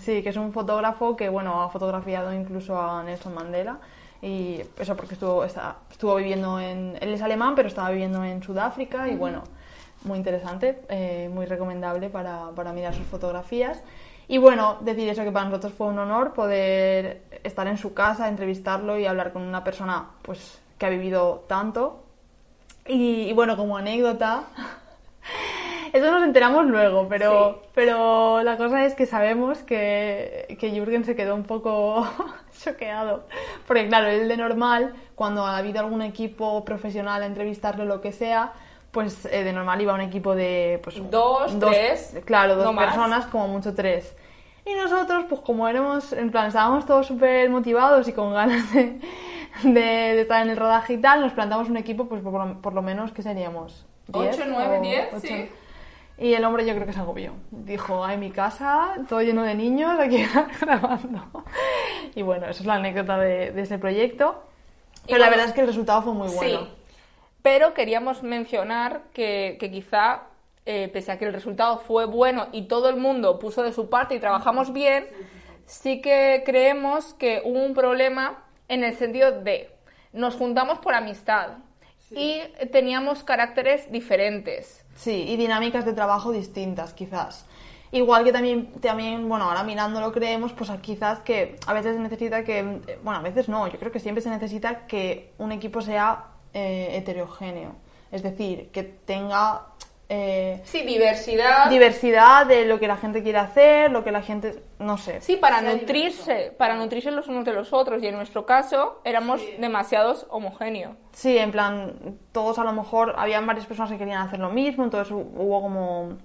Sí, 0.00 0.22
que 0.22 0.30
es 0.30 0.36
un 0.36 0.52
fotógrafo 0.52 1.14
que, 1.16 1.28
bueno, 1.28 1.62
ha 1.62 1.68
fotografiado 1.68 2.32
incluso 2.32 2.80
a 2.80 3.02
Nelson 3.04 3.34
Mandela. 3.34 3.78
Y 4.20 4.62
eso 4.78 4.96
porque 4.96 5.14
estuvo, 5.14 5.44
está- 5.44 5.76
estuvo 5.90 6.16
viviendo 6.16 6.58
en... 6.58 6.96
Él 7.00 7.12
es 7.14 7.22
alemán, 7.22 7.54
pero 7.54 7.68
estaba 7.68 7.90
viviendo 7.90 8.24
en 8.24 8.42
Sudáfrica 8.42 9.06
y, 9.08 9.14
bueno, 9.14 9.44
muy 10.04 10.16
interesante, 10.18 10.80
eh, 10.88 11.28
muy 11.32 11.46
recomendable 11.46 12.08
para, 12.08 12.50
para 12.56 12.72
mirar 12.72 12.94
sus 12.94 13.06
fotografías. 13.06 13.82
Y, 14.28 14.38
bueno, 14.38 14.76
decir 14.82 15.08
eso 15.08 15.24
que 15.24 15.32
para 15.32 15.46
nosotros 15.46 15.72
fue 15.72 15.88
un 15.88 15.98
honor 15.98 16.34
poder 16.34 17.22
estar 17.42 17.66
en 17.66 17.78
su 17.78 17.94
casa, 17.94 18.28
entrevistarlo 18.28 18.98
y 18.98 19.06
hablar 19.06 19.32
con 19.32 19.42
una 19.42 19.64
persona, 19.64 20.10
pues, 20.22 20.60
que 20.78 20.86
ha 20.86 20.90
vivido 20.90 21.44
tanto. 21.48 22.04
Y, 22.86 23.22
y, 23.22 23.32
bueno, 23.32 23.56
como 23.56 23.76
anécdota... 23.76 24.44
Eso 25.92 26.10
nos 26.10 26.22
enteramos 26.22 26.66
luego, 26.66 27.08
pero, 27.08 27.62
pero 27.74 28.42
la 28.42 28.56
cosa 28.56 28.84
es 28.84 28.94
que 28.94 29.06
sabemos 29.06 29.58
que, 29.60 30.56
que 30.60 30.70
Jürgen 30.70 31.04
se 31.04 31.16
quedó 31.16 31.34
un 31.34 31.44
poco 31.44 32.06
choqueado. 32.62 33.24
Porque 33.66 33.88
claro, 33.88 34.08
él 34.08 34.28
de 34.28 34.36
normal, 34.36 34.92
cuando 35.14 35.46
ha 35.46 35.56
habido 35.56 35.80
algún 35.80 36.02
equipo 36.02 36.64
profesional 36.64 37.22
a 37.22 37.26
entrevistarlo 37.26 37.84
lo 37.84 38.00
que 38.00 38.12
sea, 38.12 38.52
pues 38.90 39.26
eh, 39.26 39.44
de 39.44 39.52
normal 39.52 39.80
iba 39.80 39.94
un 39.94 40.00
equipo 40.00 40.34
de 40.34 40.80
pues, 40.82 40.96
Dos, 41.10 41.58
tres, 41.58 42.16
claro, 42.24 42.56
dos 42.56 42.64
no 42.64 42.72
más. 42.72 42.86
personas, 42.86 43.26
como 43.26 43.48
mucho 43.48 43.74
tres. 43.74 44.16
Y 44.66 44.74
nosotros, 44.74 45.24
pues 45.28 45.40
como 45.40 45.66
éramos, 45.68 46.12
en 46.12 46.30
plan, 46.30 46.46
estábamos 46.48 46.84
todos 46.86 47.06
súper 47.06 47.48
motivados 47.50 48.06
y 48.08 48.12
con 48.12 48.32
ganas 48.34 48.72
de, 48.74 49.00
de- 49.62 49.72
de 49.80 50.20
estar 50.20 50.42
en 50.42 50.50
el 50.50 50.56
rodaje 50.56 50.94
y 50.94 50.98
tal, 50.98 51.20
nos 51.20 51.32
plantamos 51.32 51.68
un 51.70 51.76
equipo, 51.78 52.06
pues 52.08 52.22
por, 52.22 52.32
lo- 52.46 52.60
por 52.60 52.72
lo 52.74 52.82
menos, 52.82 53.12
que 53.12 53.22
seríamos? 53.22 53.86
Ocho, 54.12 54.20
¿Diez 54.22 54.46
nueve, 54.48 54.78
o 54.78 54.82
diez, 54.82 55.08
ocho? 55.12 55.20
sí. 55.26 55.48
Y 56.20 56.34
el 56.34 56.44
hombre 56.44 56.66
yo 56.66 56.74
creo 56.74 56.84
que 56.84 56.92
se 56.92 56.98
agobió. 56.98 57.32
Dijo, 57.52 58.04
ay, 58.04 58.18
mi 58.18 58.30
casa, 58.32 58.94
todo 59.08 59.22
lleno 59.22 59.42
de 59.44 59.54
niños, 59.54 59.98
aquí 60.00 60.26
grabando. 60.60 61.22
Y 62.16 62.22
bueno, 62.22 62.46
esa 62.48 62.60
es 62.60 62.66
la 62.66 62.74
anécdota 62.74 63.18
de, 63.18 63.52
de 63.52 63.62
ese 63.62 63.78
proyecto. 63.78 64.42
Y 65.04 65.12
Pero 65.12 65.18
la 65.18 65.26
bueno, 65.26 65.30
verdad 65.30 65.46
es 65.46 65.52
que 65.54 65.60
el 65.60 65.66
resultado 65.68 66.02
fue 66.02 66.12
muy 66.14 66.28
bueno. 66.28 66.60
Sí, 66.60 66.68
pero 67.48 67.72
queríamos 67.72 68.22
mencionar 68.22 69.04
que, 69.14 69.56
que 69.58 69.70
quizá, 69.70 70.24
eh, 70.66 70.90
pese 70.92 71.12
a 71.12 71.18
que 71.18 71.24
el 71.24 71.32
resultado 71.32 71.78
fue 71.78 72.04
bueno 72.04 72.48
y 72.52 72.68
todo 72.68 72.90
el 72.90 72.96
mundo 72.96 73.38
puso 73.38 73.62
de 73.62 73.72
su 73.72 73.88
parte 73.88 74.14
y 74.14 74.20
trabajamos 74.20 74.74
bien, 74.74 75.06
sí 75.64 76.02
que 76.02 76.42
creemos 76.44 77.14
que 77.14 77.40
hubo 77.42 77.64
un 77.64 77.72
problema 77.72 78.44
en 78.68 78.84
el 78.84 78.94
sentido 78.96 79.32
de 79.32 79.70
nos 80.12 80.34
juntamos 80.34 80.78
por 80.80 80.92
amistad 80.92 81.52
y 82.10 82.42
teníamos 82.70 83.24
caracteres 83.24 83.90
diferentes. 83.90 84.84
Sí, 84.94 85.24
y 85.26 85.38
dinámicas 85.38 85.86
de 85.86 85.94
trabajo 85.94 86.32
distintas, 86.32 86.92
quizás. 86.92 87.46
Igual 87.92 88.24
que 88.24 88.32
también, 88.32 88.72
también, 88.82 89.26
bueno, 89.26 89.46
ahora 89.46 89.64
mirándolo 89.64 90.12
creemos, 90.12 90.52
pues 90.52 90.70
quizás 90.82 91.20
que 91.20 91.56
a 91.66 91.72
veces 91.72 91.96
se 91.96 92.02
necesita 92.02 92.44
que, 92.44 92.98
bueno, 93.02 93.20
a 93.20 93.22
veces 93.22 93.48
no, 93.48 93.66
yo 93.68 93.78
creo 93.78 93.90
que 93.90 94.00
siempre 94.00 94.20
se 94.20 94.28
necesita 94.28 94.86
que 94.86 95.32
un 95.38 95.50
equipo 95.50 95.80
sea 95.80 96.26
eh, 96.54 96.90
heterogéneo. 96.96 97.72
Es 98.10 98.22
decir, 98.22 98.70
que 98.70 98.82
tenga 98.82 99.66
eh, 100.08 100.62
Sí, 100.64 100.82
diversidad. 100.82 101.68
diversidad 101.68 102.46
de 102.46 102.64
lo 102.64 102.78
que 102.80 102.88
la 102.88 102.96
gente 102.96 103.22
quiere 103.22 103.38
hacer, 103.38 103.90
lo 103.90 104.02
que 104.02 104.10
la 104.10 104.22
gente, 104.22 104.62
no 104.78 104.96
sé. 104.96 105.20
Sí, 105.20 105.36
para 105.36 105.60
nutrirse, 105.60 106.54
para 106.56 106.76
nutrirse 106.76 107.10
los 107.10 107.28
unos 107.28 107.44
de 107.44 107.52
los 107.52 107.74
otros. 107.74 108.02
Y 108.02 108.06
en 108.06 108.14
nuestro 108.16 108.46
caso 108.46 109.02
éramos 109.04 109.42
demasiados 109.58 110.26
homogéneos. 110.30 110.96
Sí, 111.12 111.36
en 111.36 111.50
plan, 111.52 112.18
todos 112.32 112.58
a 112.58 112.64
lo 112.64 112.72
mejor, 112.72 113.14
habían 113.18 113.46
varias 113.46 113.66
personas 113.66 113.92
que 113.92 113.98
querían 113.98 114.22
hacer 114.22 114.38
lo 114.38 114.48
mismo, 114.48 114.84
entonces 114.84 115.12
hu- 115.12 115.28
hubo 115.36 115.60
como, 115.60 116.16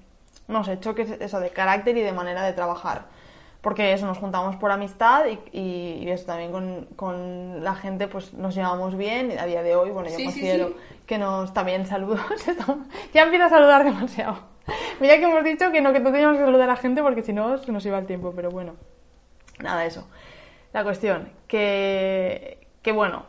no 0.48 0.64
sé, 0.64 0.80
choques 0.80 1.12
eso 1.20 1.42
de 1.42 1.50
carácter 1.50 1.98
y 1.98 2.02
de 2.02 2.14
manera 2.14 2.44
de 2.44 2.54
trabajar. 2.54 3.06
Porque 3.64 3.94
eso, 3.94 4.06
nos 4.06 4.18
juntamos 4.18 4.58
por 4.58 4.72
amistad 4.72 5.24
y, 5.26 5.40
y, 5.58 6.04
y 6.04 6.10
eso 6.12 6.26
también 6.26 6.52
con, 6.52 6.86
con 6.98 7.64
la 7.64 7.74
gente 7.76 8.08
pues 8.10 8.34
nos 8.34 8.54
llevamos 8.54 8.96
bien 8.98 9.32
y 9.32 9.38
a 9.38 9.46
día 9.46 9.64
de 9.64 9.74
hoy, 9.76 9.90
bueno, 9.90 10.10
yo 10.10 10.16
Sí, 10.18 10.24
sí, 10.24 10.26
considero 10.26 10.68
sí. 10.68 10.76
que 11.08 11.18
nos 11.18 11.54
también 11.54 11.86
saludos. 11.88 12.20
ya 13.14 13.24
empieza 13.24 13.46
a 13.46 13.50
saludar 13.50 13.86
demasiado. 13.86 14.38
Mira 15.00 15.16
que 15.18 15.24
hemos 15.24 15.44
dicho 15.46 15.72
que 15.72 15.80
no, 15.82 15.94
que 15.94 16.02
no 16.02 16.12
teníamos 16.12 16.38
que 16.38 16.44
saludar 16.44 16.70
a 16.70 16.74
la 16.74 16.76
gente 16.76 17.02
porque 17.02 17.24
si 17.24 17.32
no 17.32 17.58
se 17.58 17.72
nos 17.72 17.86
iba 17.86 17.98
el 17.98 18.06
tiempo, 18.06 18.34
pero 18.36 18.50
bueno. 18.52 18.74
Nada, 19.60 19.86
eso. 19.86 20.08
La 20.74 20.84
cuestión, 20.84 21.30
que, 21.48 22.68
que 22.82 22.92
bueno, 22.92 23.26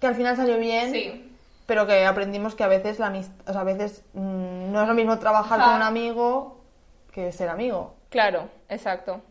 que 0.00 0.06
al 0.06 0.14
final 0.14 0.36
salió 0.36 0.58
bien, 0.58 0.92
Sí. 0.92 1.32
pero 1.64 1.86
que 1.86 2.04
aprendimos 2.04 2.54
que 2.54 2.64
a 2.64 2.68
veces 2.68 2.98
la 2.98 3.10
o 3.46 3.52
sea, 3.52 3.60
a 3.62 3.64
veces 3.64 4.04
mm, 4.12 4.70
no 4.72 4.82
es 4.82 4.88
lo 4.88 4.94
mismo 4.94 5.18
trabajar 5.18 5.58
Ajá. 5.60 5.68
con 5.70 5.76
un 5.76 5.82
amigo 5.82 6.60
que 7.12 7.32
ser 7.32 7.48
amigo. 7.48 7.94
Claro, 8.10 8.48
exacto. 8.68 9.22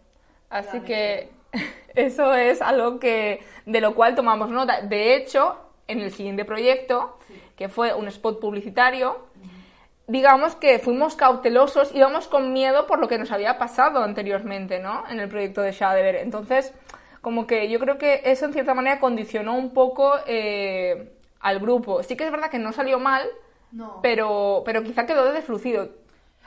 Así 0.51 0.81
que 0.81 1.31
eso 1.95 2.33
es 2.35 2.61
algo 2.61 2.99
que 2.99 3.43
de 3.65 3.81
lo 3.81 3.95
cual 3.95 4.13
tomamos 4.15 4.49
nota. 4.49 4.81
De 4.81 5.15
hecho, 5.15 5.57
en 5.87 6.01
el 6.01 6.11
siguiente 6.11 6.45
proyecto, 6.45 7.17
que 7.55 7.69
fue 7.69 7.93
un 7.93 8.07
spot 8.07 8.39
publicitario, 8.39 9.25
digamos 10.07 10.55
que 10.55 10.79
fuimos 10.79 11.15
cautelosos, 11.15 11.95
íbamos 11.95 12.27
con 12.27 12.53
miedo 12.53 12.85
por 12.85 12.99
lo 12.99 13.07
que 13.07 13.17
nos 13.17 13.31
había 13.31 13.57
pasado 13.57 14.03
anteriormente, 14.03 14.79
¿no? 14.79 15.03
En 15.09 15.19
el 15.19 15.29
proyecto 15.29 15.61
de 15.61 15.71
Shadever. 15.71 16.15
Entonces, 16.15 16.73
como 17.21 17.47
que 17.47 17.69
yo 17.69 17.79
creo 17.79 17.97
que 17.97 18.21
eso 18.25 18.45
en 18.45 18.53
cierta 18.53 18.73
manera 18.73 18.99
condicionó 18.99 19.55
un 19.55 19.73
poco 19.73 20.13
eh, 20.25 21.13
al 21.39 21.59
grupo. 21.59 22.03
Sí 22.03 22.17
que 22.17 22.25
es 22.25 22.31
verdad 22.31 22.49
que 22.49 22.59
no 22.59 22.73
salió 22.73 22.99
mal, 22.99 23.25
pero, 24.01 24.63
pero 24.65 24.83
quizá 24.83 25.05
quedó 25.05 25.31
deslucido. 25.31 25.89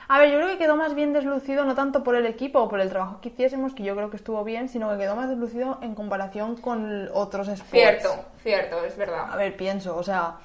A 0.07 0.19
ver, 0.19 0.29
yo 0.31 0.37
creo 0.37 0.49
que 0.49 0.57
quedó 0.57 0.75
más 0.75 0.93
bien 0.93 1.13
deslucido 1.13 1.65
no 1.65 1.73
tanto 1.75 2.03
por 2.03 2.15
el 2.15 2.25
equipo 2.25 2.59
o 2.59 2.69
por 2.69 2.79
el 2.79 2.89
trabajo 2.89 3.19
que 3.21 3.29
hiciésemos, 3.29 3.73
que 3.73 3.83
yo 3.83 3.95
creo 3.95 4.09
que 4.09 4.17
estuvo 4.17 4.43
bien, 4.43 4.69
sino 4.69 4.89
que 4.91 4.97
quedó 4.97 5.15
más 5.15 5.29
deslucido 5.29 5.79
en 5.81 5.95
comparación 5.95 6.55
con 6.57 7.09
otros 7.13 7.47
sports. 7.47 7.71
Cierto, 7.71 8.25
cierto, 8.43 8.83
es 8.85 8.93
A 8.93 8.97
verdad. 8.97 9.37
ver, 9.37 9.57
pienso, 9.57 9.97
o 9.97 10.03
sea, 10.03 10.37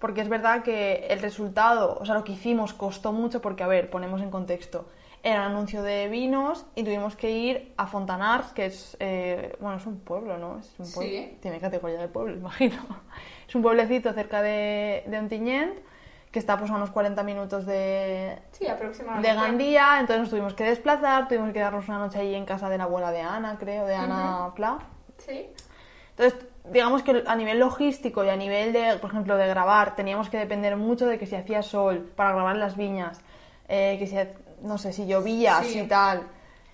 porque 0.00 0.20
es 0.22 0.28
verdad 0.28 0.62
que 0.62 1.06
el 1.08 1.20
resultado, 1.20 1.96
o 2.00 2.04
sea, 2.04 2.14
lo 2.16 2.24
que 2.24 2.32
hicimos 2.32 2.74
costó 2.74 3.12
mucho 3.12 3.40
porque, 3.40 3.62
a 3.62 3.68
ver, 3.68 3.90
ponemos 3.90 4.20
en 4.22 4.30
contexto, 4.30 4.86
era 5.22 5.40
un 5.40 5.52
anuncio 5.52 5.82
de 5.82 6.08
vinos 6.08 6.66
y 6.74 6.84
tuvimos 6.84 7.16
que 7.16 7.30
ir 7.30 7.72
a 7.76 7.86
Fontanars, 7.86 8.52
que 8.52 8.66
es, 8.66 8.96
eh, 9.00 9.56
bueno, 9.60 9.76
es 9.78 9.86
un 9.86 9.98
pueblo, 10.00 10.36
¿no? 10.38 10.58
Es 10.58 10.68
un 10.78 10.90
pueblo, 10.92 11.10
Sí. 11.10 11.38
Tiene 11.40 11.58
categoría 11.60 11.98
de 12.00 12.08
pueblo, 12.08 12.34
imagino. 12.36 12.76
Es 13.48 13.54
un 13.54 13.62
pueblecito 13.62 14.12
cerca 14.12 14.42
de, 14.42 15.04
de 15.06 15.18
Ontinyent, 15.18 15.78
que 16.36 16.40
está 16.40 16.58
pues 16.58 16.70
a 16.70 16.74
unos 16.74 16.90
40 16.90 17.22
minutos 17.22 17.64
de, 17.64 18.36
Sí, 18.52 18.66
aproximadamente. 18.66 19.26
de 19.26 19.34
Gandía, 19.34 19.96
entonces 20.00 20.20
nos 20.20 20.28
tuvimos 20.28 20.52
que 20.52 20.64
desplazar, 20.64 21.28
tuvimos 21.28 21.46
que 21.48 21.54
quedarnos 21.54 21.88
una 21.88 21.96
noche 21.96 22.18
allí 22.18 22.34
en 22.34 22.44
casa 22.44 22.68
de 22.68 22.76
la 22.76 22.84
abuela 22.84 23.10
de 23.10 23.22
Ana, 23.22 23.56
creo, 23.58 23.86
de 23.86 23.94
Ana 23.94 24.52
Pla. 24.54 24.76
Sí. 25.16 25.46
Entonces, 26.10 26.38
digamos 26.70 27.02
que 27.02 27.24
a 27.26 27.34
nivel 27.36 27.58
logístico 27.58 28.22
y 28.22 28.28
a 28.28 28.36
nivel 28.36 28.74
de, 28.74 28.98
por 29.00 29.08
ejemplo, 29.12 29.38
de 29.38 29.46
grabar, 29.46 29.96
teníamos 29.96 30.28
que 30.28 30.36
depender 30.36 30.76
mucho 30.76 31.06
de 31.06 31.18
que 31.18 31.24
si 31.24 31.36
hacía 31.36 31.62
sol 31.62 32.12
para 32.14 32.32
grabar 32.34 32.54
en 32.56 32.60
las 32.60 32.76
viñas, 32.76 33.18
eh, 33.68 33.96
que 33.98 34.06
si, 34.06 34.16
no 34.60 34.76
sé, 34.76 34.92
si 34.92 35.06
llovía, 35.06 35.62
Sí. 35.62 35.72
si 35.72 35.86
tal. 35.88 36.20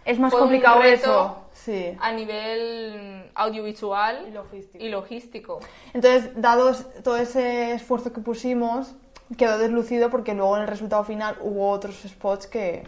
Es 0.04 0.19
más 0.19 0.33
Fue 0.33 0.40
un 0.40 0.47
complicado 0.49 0.81
reto 0.83 0.97
eso. 1.04 1.37
Sí. 1.52 1.97
A 2.00 2.11
nivel 2.11 3.31
audiovisual 3.37 4.25
Y 4.26 4.33
logístico. 4.33 4.85
y 4.85 4.88
logístico. 4.88 5.61
Entonces, 5.95 6.31
dado 6.35 6.75
todo 7.04 7.16
ese 7.16 7.75
esfuerzo 7.75 8.12
que 8.12 8.21
pusimos, 8.21 8.97
quedó 9.37 9.59
deslucido 9.59 10.11
porque 10.11 10.35
luego 10.35 10.57
en 10.57 10.62
el 10.62 10.69
resultado 10.69 11.05
final 11.05 11.37
hubo 11.41 11.71
otros 11.71 11.97
spots 12.07 12.47
que, 12.47 12.85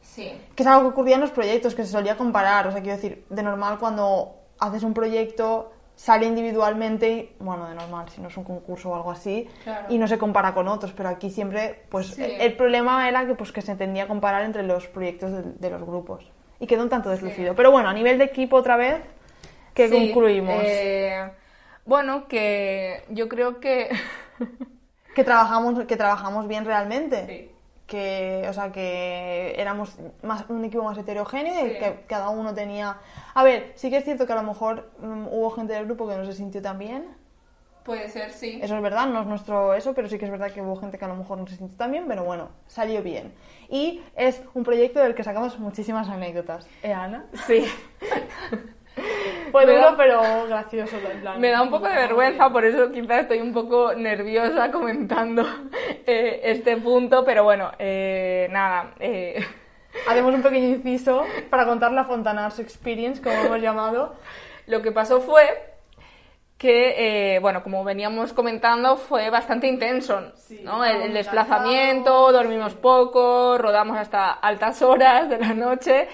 Sí. 0.00 0.32
que 0.54 0.62
es 0.62 0.66
algo 0.66 0.82
que 0.82 0.88
ocurría 0.92 1.14
en 1.16 1.20
los 1.22 1.30
proyectos, 1.30 1.74
que 1.74 1.84
se 1.84 1.92
solía 1.92 2.16
comparar. 2.16 2.66
O 2.66 2.72
sea, 2.72 2.80
quiero 2.82 2.96
decir, 2.96 3.24
de 3.30 3.42
normal 3.42 3.78
cuando 3.78 4.34
haces 4.58 4.82
un 4.82 4.94
proyecto 4.94 5.72
sale 5.94 6.26
individualmente, 6.26 7.10
y, 7.10 7.32
bueno, 7.38 7.68
de 7.68 7.74
normal, 7.74 8.08
si 8.08 8.20
no 8.20 8.28
es 8.28 8.36
un 8.36 8.44
concurso 8.44 8.90
o 8.90 8.94
algo 8.96 9.10
así, 9.10 9.48
Claro. 9.62 9.86
y 9.88 9.98
no 9.98 10.08
se 10.08 10.18
compara 10.18 10.52
con 10.54 10.66
otros, 10.66 10.92
pero 10.92 11.08
aquí 11.10 11.30
siempre, 11.30 11.84
pues 11.90 12.08
Sí. 12.08 12.22
el, 12.24 12.40
el 12.40 12.56
problema 12.56 13.08
era 13.08 13.26
que, 13.26 13.34
pues, 13.34 13.52
que 13.52 13.62
se 13.62 13.76
tendía 13.76 14.04
a 14.04 14.08
comparar 14.08 14.42
entre 14.42 14.62
los 14.64 14.88
proyectos 14.88 15.30
de, 15.32 15.42
de 15.42 15.70
los 15.70 15.82
grupos. 15.84 16.24
Y 16.58 16.66
quedó 16.66 16.82
un 16.82 16.88
tanto 16.88 17.10
deslucido. 17.10 17.54
Pero 17.54 17.70
bueno, 17.70 17.88
a 17.88 17.92
nivel 17.92 18.18
de 18.18 18.24
equipo 18.24 18.56
otra 18.56 18.76
vez, 18.76 18.96
que 19.74 19.88
Sí, 19.88 19.94
concluimos? 19.94 20.62
eh, 20.64 21.30
bueno, 21.84 22.26
que 22.26 23.04
yo 23.10 23.28
creo 23.28 23.60
que... 23.60 23.90
Que 25.14 25.24
trabajamos, 25.24 25.84
que 25.84 25.96
trabajamos 25.96 26.48
bien 26.48 26.64
realmente. 26.64 27.26
Sí. 27.26 27.48
Que, 27.86 28.46
o 28.48 28.52
sea, 28.52 28.72
que 28.72 29.54
éramos 29.58 29.96
más, 30.22 30.44
un 30.48 30.64
equipo 30.64 30.82
más 30.82 30.96
heterogéneo 30.96 31.66
y 31.66 31.70
Sí. 31.72 31.78
que 31.78 32.04
cada 32.06 32.30
uno 32.30 32.54
tenía... 32.54 32.96
A 33.34 33.44
ver, 33.44 33.72
sí 33.74 33.90
que 33.90 33.98
es 33.98 34.04
cierto 34.04 34.26
que 34.26 34.32
a 34.32 34.36
lo 34.36 34.42
mejor 34.44 34.90
mm, 34.98 35.26
hubo 35.28 35.50
gente 35.50 35.74
del 35.74 35.84
grupo 35.84 36.08
que 36.08 36.16
no 36.16 36.24
se 36.24 36.32
sintió 36.32 36.62
tan 36.62 36.78
bien. 36.78 37.06
Puede 37.84 38.08
ser, 38.08 38.30
sí. 38.30 38.60
Eso 38.62 38.76
es 38.76 38.82
verdad, 38.82 39.06
no 39.08 39.20
es 39.22 39.26
nuestro 39.26 39.74
eso, 39.74 39.92
pero 39.92 40.08
sí 40.08 40.16
que 40.16 40.24
es 40.24 40.30
verdad 40.30 40.52
que 40.52 40.62
hubo 40.62 40.76
gente 40.76 40.98
que 40.98 41.04
a 41.04 41.08
lo 41.08 41.16
mejor 41.16 41.36
no 41.38 41.46
se 41.48 41.56
sintió 41.56 41.76
tan 41.76 41.90
bien, 41.90 42.04
pero 42.06 42.22
bueno, 42.24 42.48
salió 42.68 43.02
bien. 43.02 43.34
Y 43.68 44.00
es 44.14 44.40
un 44.54 44.62
proyecto 44.62 45.00
del 45.00 45.14
que 45.16 45.24
sacamos 45.24 45.58
muchísimas 45.58 46.08
anécdotas. 46.08 46.66
¿Eh, 46.82 46.92
Ana? 46.92 47.26
Sí. 47.46 47.66
Fue 49.52 49.64
Me 49.66 49.72
duro, 49.72 49.90
da- 49.90 49.96
pero 49.96 50.20
gracioso 50.48 50.96
en 50.96 51.20
plan. 51.20 51.40
Me 51.40 51.50
da 51.50 51.62
un 51.62 51.70
poco 51.70 51.86
de 51.88 51.94
vergüenza, 51.94 52.50
por 52.50 52.64
eso 52.64 52.90
quizás 52.90 53.20
estoy 53.20 53.40
un 53.40 53.52
poco 53.52 53.94
nerviosa 53.94 54.72
comentando 54.72 55.46
eh, 56.06 56.40
este 56.44 56.76
punto, 56.78 57.24
pero 57.24 57.44
bueno, 57.44 57.70
eh, 57.78 58.48
nada. 58.50 58.92
eh, 58.98 59.44
Haremos 60.08 60.34
un 60.34 60.42
pequeño 60.42 60.66
inciso 60.76 61.24
para 61.50 61.66
contar 61.66 61.92
la 61.92 62.04
Fontanars 62.04 62.58
Experience, 62.58 63.22
como 63.22 63.36
hemos 63.36 63.60
llamado. 63.60 64.16
Lo 64.66 64.80
que 64.82 64.90
pasó 64.90 65.20
fue 65.20 65.42
que, 66.56 67.34
eh, 67.34 67.38
bueno, 67.40 67.62
como 67.64 67.82
veníamos 67.82 68.32
comentando, 68.32 68.96
fue 68.96 69.30
bastante 69.30 69.66
intenso, 69.66 70.32
¿no? 70.62 70.84
El, 70.84 71.02
el 71.02 71.12
desplazamiento, 71.12 72.30
dormimos 72.30 72.74
poco, 72.74 73.58
rodamos 73.58 73.98
hasta 73.98 74.30
altas 74.30 74.80
horas 74.80 75.28
de 75.28 75.38
la 75.38 75.54
noche. 75.54 76.06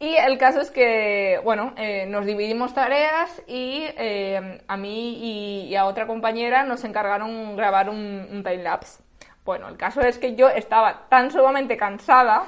Y 0.00 0.16
el 0.16 0.38
caso 0.38 0.62
es 0.62 0.70
que, 0.70 1.38
bueno, 1.44 1.74
eh, 1.76 2.06
nos 2.08 2.24
dividimos 2.24 2.72
tareas 2.72 3.42
y 3.46 3.84
eh, 3.98 4.62
a 4.66 4.76
mí 4.78 5.18
y, 5.20 5.66
y 5.68 5.76
a 5.76 5.84
otra 5.84 6.06
compañera 6.06 6.64
nos 6.64 6.82
encargaron 6.84 7.54
grabar 7.54 7.90
un, 7.90 8.26
un 8.32 8.42
timelapse. 8.42 9.02
Bueno, 9.44 9.68
el 9.68 9.76
caso 9.76 10.00
es 10.00 10.18
que 10.18 10.34
yo 10.34 10.48
estaba 10.48 11.06
tan 11.10 11.30
sumamente 11.30 11.76
cansada 11.76 12.46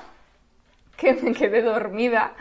que 0.96 1.12
me 1.12 1.32
quedé 1.32 1.60
dormida 1.60 2.32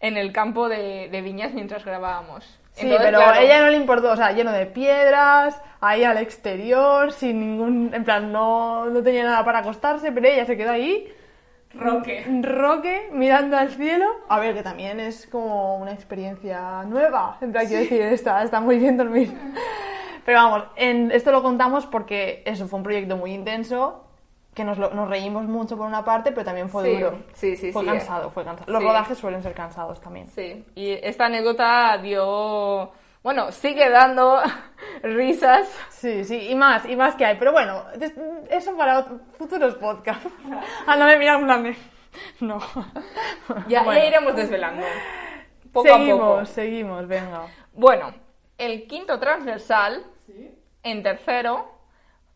en 0.00 0.18
el 0.18 0.32
campo 0.32 0.68
de, 0.68 1.08
de 1.10 1.22
viñas 1.22 1.52
mientras 1.54 1.84
grabábamos. 1.84 2.44
Sí, 2.72 2.82
Entonces, 2.86 3.06
pero 3.06 3.18
claro, 3.18 3.32
a 3.38 3.40
ella 3.40 3.60
no 3.62 3.70
le 3.70 3.76
importó, 3.76 4.12
o 4.12 4.16
sea, 4.16 4.32
lleno 4.32 4.52
de 4.52 4.66
piedras, 4.66 5.60
ahí 5.80 6.04
al 6.04 6.18
exterior, 6.18 7.10
sin 7.12 7.40
ningún, 7.40 7.90
en 7.92 8.04
plan, 8.04 8.30
no, 8.30 8.84
no 8.86 9.02
tenía 9.02 9.24
nada 9.24 9.44
para 9.44 9.60
acostarse, 9.60 10.12
pero 10.12 10.28
ella 10.28 10.44
se 10.44 10.56
quedó 10.56 10.72
ahí, 10.72 11.12
Roque. 11.74 12.24
roque, 12.42 13.08
mirando 13.12 13.56
al 13.56 13.70
cielo. 13.70 14.06
A 14.28 14.38
ver, 14.40 14.54
que 14.54 14.62
también 14.62 15.00
es 15.00 15.26
como 15.26 15.76
una 15.78 15.92
experiencia 15.92 16.82
nueva, 16.84 17.36
en 17.40 17.52
plan, 17.52 17.66
quiero 17.66 17.82
decir, 17.82 18.00
está, 18.02 18.42
está 18.42 18.60
muy 18.60 18.78
bien 18.78 18.96
dormir. 18.96 19.32
Pero 20.24 20.38
vamos, 20.38 20.64
en, 20.76 21.10
esto 21.10 21.30
lo 21.32 21.42
contamos 21.42 21.86
porque 21.86 22.42
eso 22.46 22.66
fue 22.68 22.78
un 22.78 22.82
proyecto 22.82 23.16
muy 23.16 23.32
intenso, 23.32 24.04
que 24.54 24.64
nos, 24.64 24.76
lo- 24.76 24.90
nos 24.90 25.08
reímos 25.08 25.44
mucho 25.44 25.76
por 25.76 25.86
una 25.86 26.04
parte, 26.04 26.32
pero 26.32 26.44
también 26.44 26.68
fue 26.68 26.84
Sí, 26.84 26.94
duro. 26.96 27.18
sí, 27.32 27.56
sí, 27.56 27.70
Fue 27.72 27.82
sí. 27.82 27.88
cansado, 27.88 28.30
fue 28.30 28.44
cansado. 28.44 28.70
Los 28.72 28.82
Sí. 28.82 28.88
rodajes 28.88 29.18
suelen 29.18 29.42
ser 29.42 29.52
cansados 29.54 30.00
también. 30.00 30.26
Sí, 30.28 30.64
y 30.74 30.90
esta 31.02 31.26
anécdota 31.26 31.96
dio, 31.98 32.90
bueno, 33.22 33.52
sigue 33.52 33.88
dando 33.90 34.40
risas. 35.02 35.68
Sí, 35.90 36.24
sí, 36.24 36.48
y 36.50 36.54
más, 36.54 36.84
y 36.86 36.96
más 36.96 37.14
que 37.16 37.24
hay. 37.24 37.36
Pero 37.36 37.52
bueno, 37.52 37.84
eso 38.50 38.76
para 38.76 39.04
futuros 39.36 39.74
podcasts. 39.76 40.28
Ah, 40.86 40.96
no 40.96 41.06
me 41.06 41.16
miran 41.18 41.40
en 41.40 41.44
plan 41.46 41.62
de- 41.64 41.76
No. 42.40 42.58
Ya, 43.68 43.82
Bueno, 43.82 44.00
ya 44.00 44.06
iremos 44.06 44.34
desvelando. 44.36 44.84
Poco 45.72 45.88
seguimos, 45.88 46.20
a 46.20 46.32
poco. 46.40 46.46
seguimos, 46.46 47.06
venga. 47.06 47.42
Bueno, 47.74 48.14
el 48.56 48.86
quinto 48.88 49.20
transversal, 49.20 50.04
en 50.82 51.02
tercero, 51.02 51.70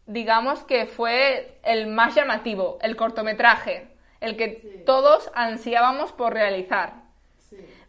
digamos 0.06 0.64
que 0.64 0.86
fue 0.86 1.58
el 1.64 1.86
más 1.86 2.14
llamativo, 2.14 2.78
el 2.82 2.94
cortometraje, 2.96 3.88
el 4.20 4.36
que 4.36 4.82
todos 4.84 5.30
ansiábamos 5.34 6.12
por 6.12 6.34
realizar. 6.34 7.01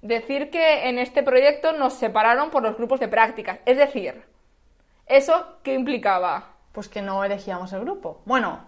Decir 0.03 0.49
que 0.49 0.89
en 0.89 0.99
este 0.99 1.23
proyecto 1.23 1.71
nos 1.71 1.93
separaron 1.93 2.49
por 2.49 2.61
los 2.61 2.75
grupos 2.75 2.99
de 2.99 3.07
prácticas. 3.07 3.59
Es 3.65 3.77
decir, 3.77 4.25
¿eso 5.05 5.59
qué 5.63 5.73
implicaba? 5.73 6.57
Pues 6.73 6.89
que 6.89 7.01
no 7.01 7.23
elegíamos 7.23 7.71
el 7.71 7.79
grupo. 7.79 8.21
Bueno, 8.25 8.59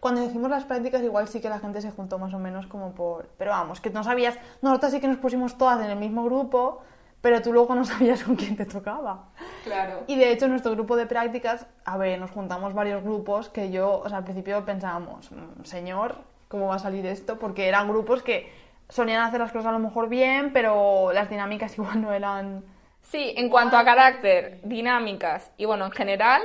cuando 0.00 0.24
hicimos 0.24 0.50
las 0.50 0.64
prácticas 0.64 1.00
igual 1.02 1.28
sí 1.28 1.40
que 1.40 1.48
la 1.48 1.60
gente 1.60 1.80
se 1.80 1.92
juntó 1.92 2.18
más 2.18 2.34
o 2.34 2.40
menos 2.40 2.66
como 2.66 2.92
por... 2.92 3.28
Pero 3.38 3.52
vamos, 3.52 3.80
que 3.80 3.90
no 3.90 4.02
sabías... 4.02 4.36
Nosotros 4.62 4.90
sí 4.90 5.00
que 5.00 5.06
nos 5.06 5.18
pusimos 5.18 5.56
todas 5.58 5.78
en 5.84 5.92
el 5.92 5.96
mismo 5.96 6.24
grupo, 6.24 6.82
pero 7.20 7.40
tú 7.40 7.52
luego 7.52 7.76
no 7.76 7.84
sabías 7.84 8.24
con 8.24 8.34
quién 8.34 8.56
te 8.56 8.66
tocaba. 8.66 9.28
Claro. 9.62 10.02
Y 10.08 10.16
de 10.16 10.32
hecho, 10.32 10.46
en 10.46 10.50
nuestro 10.50 10.72
grupo 10.72 10.96
de 10.96 11.06
prácticas, 11.06 11.68
a 11.84 11.96
ver, 11.98 12.18
nos 12.18 12.32
juntamos 12.32 12.74
varios 12.74 13.04
grupos 13.04 13.48
que 13.48 13.70
yo, 13.70 14.00
o 14.00 14.08
sea, 14.08 14.18
al 14.18 14.24
principio 14.24 14.64
pensábamos, 14.64 15.30
"Mm, 15.30 15.62
señor, 15.62 16.16
¿cómo 16.48 16.66
va 16.66 16.74
a 16.74 16.80
salir 16.80 17.06
esto? 17.06 17.38
Porque 17.38 17.68
eran 17.68 17.86
grupos 17.86 18.24
que 18.24 18.65
solían 18.88 19.22
hacer 19.22 19.40
las 19.40 19.52
cosas 19.52 19.66
a 19.68 19.72
lo 19.72 19.78
mejor 19.78 20.08
bien, 20.08 20.52
pero 20.52 21.12
las 21.12 21.30
dinámicas 21.30 21.74
igual 21.78 22.00
no 22.02 22.12
eran... 22.12 22.64
Sí, 23.02 23.32
en 23.36 23.48
cuanto 23.48 23.76
a 23.76 23.84
carácter, 23.84 24.60
dinámicas 24.64 25.52
y 25.56 25.64
bueno, 25.64 25.86
en 25.86 25.92
general 25.92 26.42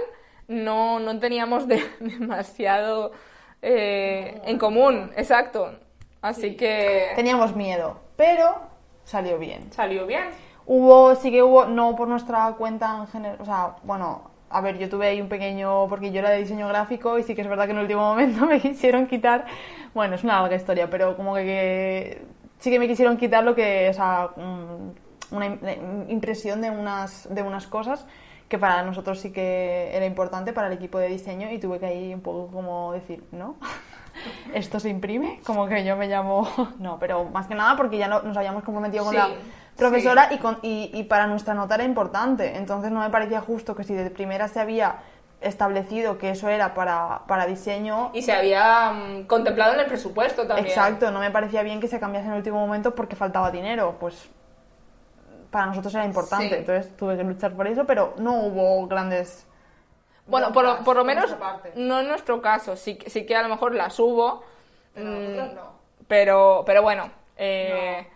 no, 0.48 1.00
no 1.00 1.18
teníamos 1.20 1.68
de- 1.68 1.84
demasiado 2.00 3.12
eh, 3.62 4.42
en 4.46 4.58
común, 4.58 5.12
exacto. 5.16 5.80
Así 6.22 6.56
que 6.56 7.14
Teníamos 7.16 7.56
miedo, 7.56 8.00
pero 8.16 8.62
salió 9.04 9.40
bien. 9.40 9.72
salió 9.72 10.06
bien. 10.06 10.26
Hubo, 10.66 11.16
sí 11.16 11.32
que 11.32 11.42
hubo, 11.44 11.66
no 11.66 11.96
por 11.96 12.08
nuestra 12.08 12.54
cuenta 12.58 12.98
en 13.00 13.08
general, 13.08 13.38
o 13.42 13.46
sea, 13.46 13.76
bueno, 13.84 14.30
a 14.50 14.62
ver, 14.62 14.78
yo 14.78 14.88
tuve 14.90 15.08
ahí 15.08 15.20
un 15.22 15.30
pequeño, 15.30 15.88
porque 15.90 16.12
yo 16.12 16.20
era 16.20 16.30
de 16.30 16.40
diseño 16.40 16.68
gráfico 16.68 17.18
y 17.18 17.24
sí 17.24 17.34
que 17.36 17.42
es 17.42 17.48
verdad 17.48 17.66
que 17.66 17.72
en 17.72 17.78
el 17.78 17.84
último 17.84 18.02
momento 18.10 18.46
me 18.46 18.60
quisieron 18.62 19.08
quitar, 19.08 19.46
bueno, 19.94 20.16
es 20.16 20.24
una 20.24 20.40
larga 20.42 20.56
historia, 20.56 20.90
pero 20.90 21.16
como 21.18 21.34
que, 21.36 21.44
que 21.44 22.22
sí 22.62 22.70
que 22.72 22.80
me 22.80 22.88
quisieron 22.88 23.18
quitar 23.18 23.44
lo 23.44 23.54
que, 23.54 23.90
o 23.90 23.94
sea, 23.94 24.30
mm, 24.38 25.36
una 25.36 25.46
eh, 25.48 26.06
impresión 26.08 26.62
de 26.62 26.70
unas, 26.70 27.28
de 27.34 27.42
unas 27.44 27.68
cosas 27.68 28.06
que 28.48 28.58
para 28.58 28.84
nosotros 28.84 29.20
sí 29.20 29.32
que 29.32 29.92
era 29.96 30.06
importante 30.06 30.54
para 30.54 30.68
el 30.68 30.74
equipo 30.74 30.98
de 31.00 31.08
diseño 31.08 31.50
y 31.52 31.58
tuve 31.60 31.80
que 31.80 31.86
ahí 31.88 32.14
un 32.14 32.22
poco 32.22 32.48
como 32.52 32.94
decir, 32.94 33.24
¿no? 33.32 33.56
Esto 34.54 34.80
se 34.80 34.90
imprime, 34.90 35.40
como 35.46 35.68
que 35.68 35.84
yo 35.84 35.96
me 35.98 36.08
llamo... 36.08 36.48
No, 36.80 36.98
pero 37.00 37.26
más 37.26 37.48
que 37.48 37.56
nada 37.56 37.76
porque 37.78 37.98
ya 37.98 38.08
no- 38.08 38.22
nos 38.22 38.36
habíamos 38.38 38.64
comprometido 38.64 39.04
con 39.06 39.14
Sí, 39.14 39.18
la 39.20 39.30
profesora 39.78 40.28
y, 40.32 40.38
con, 40.38 40.60
y, 40.62 40.92
y 40.94 41.04
para 41.04 41.28
nuestra 41.28 41.54
nota 41.54 41.76
era 41.76 41.84
importante. 41.86 42.58
Entonces 42.58 42.92
no 42.92 43.00
me 43.00 43.10
parecía 43.10 43.42
justo 43.42 43.74
que 43.76 43.84
si 43.84 43.94
de 43.94 44.10
primera 44.10 44.48
se 44.50 44.60
había 44.60 44.98
establecido 45.42 46.18
que 46.18 46.30
eso 46.32 46.50
era 46.50 46.74
para, 46.74 47.22
para 47.28 47.46
diseño, 47.48 48.12
Y 48.14 48.22
se 48.22 48.32
había 48.32 48.92
mm, 48.92 49.24
contemplado 49.24 49.74
en 49.74 49.80
el 49.82 49.86
presupuesto 49.88 50.46
también. 50.48 50.68
exacto, 50.68 51.12
no 51.12 51.20
me 51.20 51.32
parecía 51.32 51.64
bien 51.64 51.80
que 51.82 51.88
se 51.88 52.00
cambiase 52.00 52.28
en 52.28 52.34
el 52.34 52.38
último 52.38 52.60
momento 52.60 52.94
porque 52.96 53.16
faltaba 53.16 53.50
dinero. 53.52 53.98
Pues 54.00 54.30
para 55.50 55.66
nosotros 55.66 55.94
era 55.96 56.06
importante, 56.06 56.50
Sí. 56.50 56.56
entonces 56.56 56.96
tuve 56.96 57.18
que 57.18 57.24
luchar 57.24 57.52
por 57.54 57.68
eso, 57.68 57.86
pero 57.86 58.14
no 58.18 58.36
hubo 58.44 58.88
grandes... 58.88 59.46
Bueno, 60.28 60.54
por, 60.54 60.84
por 60.84 60.96
lo 60.96 61.04
menos 61.04 61.36
no 61.76 62.00
en 62.00 62.08
nuestro 62.08 62.42
caso, 62.42 62.76
sí, 62.78 62.96
que- 62.96 63.10
sí 63.10 63.26
que 63.26 63.36
a 63.36 63.42
lo 63.42 63.50
mejor 63.50 63.74
las 63.76 64.00
hubo, 64.00 64.44
Pero 64.94 65.06
mm, 65.10 65.14
nosotros 65.36 65.54
no. 65.56 65.72
pero, 66.08 66.64
pero 66.66 66.82
bueno, 66.84 67.10
eh, 67.36 68.08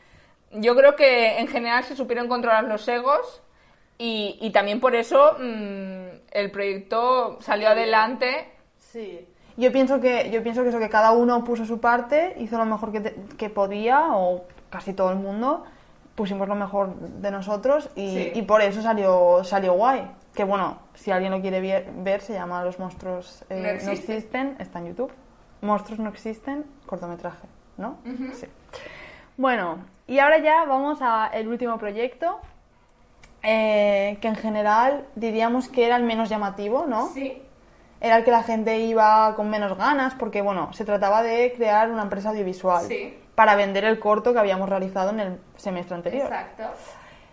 yo 0.51 0.75
creo 0.75 0.95
que 0.95 1.39
en 1.39 1.47
general 1.47 1.83
se 1.83 1.95
supieron 1.95 2.27
controlar 2.29 2.63
los 2.65 2.87
egos 2.87 3.41
y, 3.97 4.37
y 4.41 4.49
también 4.51 4.79
por 4.79 4.95
eso 4.95 5.33
mm, 5.39 6.05
el 6.31 6.51
proyecto 6.51 7.37
salió 7.41 7.69
adelante. 7.69 8.51
Sí. 8.77 9.27
Yo 9.57 9.71
pienso 9.71 10.01
que 10.01 10.29
yo 10.31 10.43
pienso 10.43 10.63
que 10.63 10.69
eso 10.69 10.79
que 10.79 10.89
cada 10.89 11.11
uno 11.11 11.43
puso 11.43 11.65
su 11.65 11.79
parte, 11.79 12.35
hizo 12.39 12.57
lo 12.57 12.65
mejor 12.65 12.91
que, 12.91 12.99
te- 13.01 13.15
que 13.37 13.49
podía 13.49 14.07
o 14.15 14.43
casi 14.69 14.93
todo 14.93 15.11
el 15.11 15.15
mundo 15.17 15.63
pusimos 16.15 16.47
lo 16.47 16.55
mejor 16.55 16.95
de 16.95 17.29
nosotros 17.31 17.89
y, 17.95 18.09
Sí. 18.09 18.31
y 18.35 18.41
por 18.43 18.61
eso 18.61 18.81
salió 18.81 19.43
salió 19.43 19.73
guay. 19.73 20.09
Que 20.33 20.43
bueno, 20.43 20.79
si 20.93 21.11
alguien 21.11 21.31
lo 21.31 21.39
quiere 21.41 21.61
ver, 21.61 21.89
ver, 21.97 22.19
se 22.21 22.33
llama 22.33 22.63
Los 22.63 22.79
monstruos 22.79 23.43
eh, 23.49 23.55
No 23.55 23.63
no, 23.85 23.91
existen. 23.91 24.55
está 24.59 24.79
en 24.79 24.87
YouTube. 24.87 25.11
Monstruos 25.61 25.99
no 25.99 26.09
existen, 26.09 26.65
cortometraje, 26.85 27.47
¿no? 27.77 27.97
Sí. 28.33 28.47
Bueno, 29.37 29.79
y 30.07 30.19
ahora 30.19 30.37
ya 30.39 30.65
vamos 30.65 31.01
al 31.01 31.47
último 31.47 31.77
proyecto, 31.77 32.39
eh, 33.45 34.17
que 34.21 34.27
en 34.27 34.35
general 34.35 35.05
diríamos 35.15 35.69
que 35.69 35.85
era 35.85 35.95
el 35.97 36.03
menos 36.03 36.29
llamativo, 36.29 36.85
¿no? 36.87 37.07
Sí. 37.09 37.41
era 38.01 38.17
el 38.17 38.23
que 38.23 38.31
la 38.31 38.43
gente 38.43 38.77
iba 38.79 39.33
con 39.35 39.49
menos 39.49 39.77
ganas 39.77 40.13
porque, 40.15 40.41
bueno, 40.41 40.71
se 40.73 40.83
trataba 40.85 41.23
de 41.23 41.53
crear 41.55 41.89
una 41.89 42.03
empresa 42.03 42.29
audiovisual 42.29 42.85
Sí. 42.85 43.17
para 43.35 43.55
vender 43.55 43.83
el 43.85 43.99
corto 43.99 44.31
que 44.33 44.39
habíamos 44.39 44.67
realizado 44.69 45.09
en 45.11 45.19
el 45.21 45.39
semestre 45.55 45.95
anterior. 45.95 46.25
Exacto. 46.25 46.63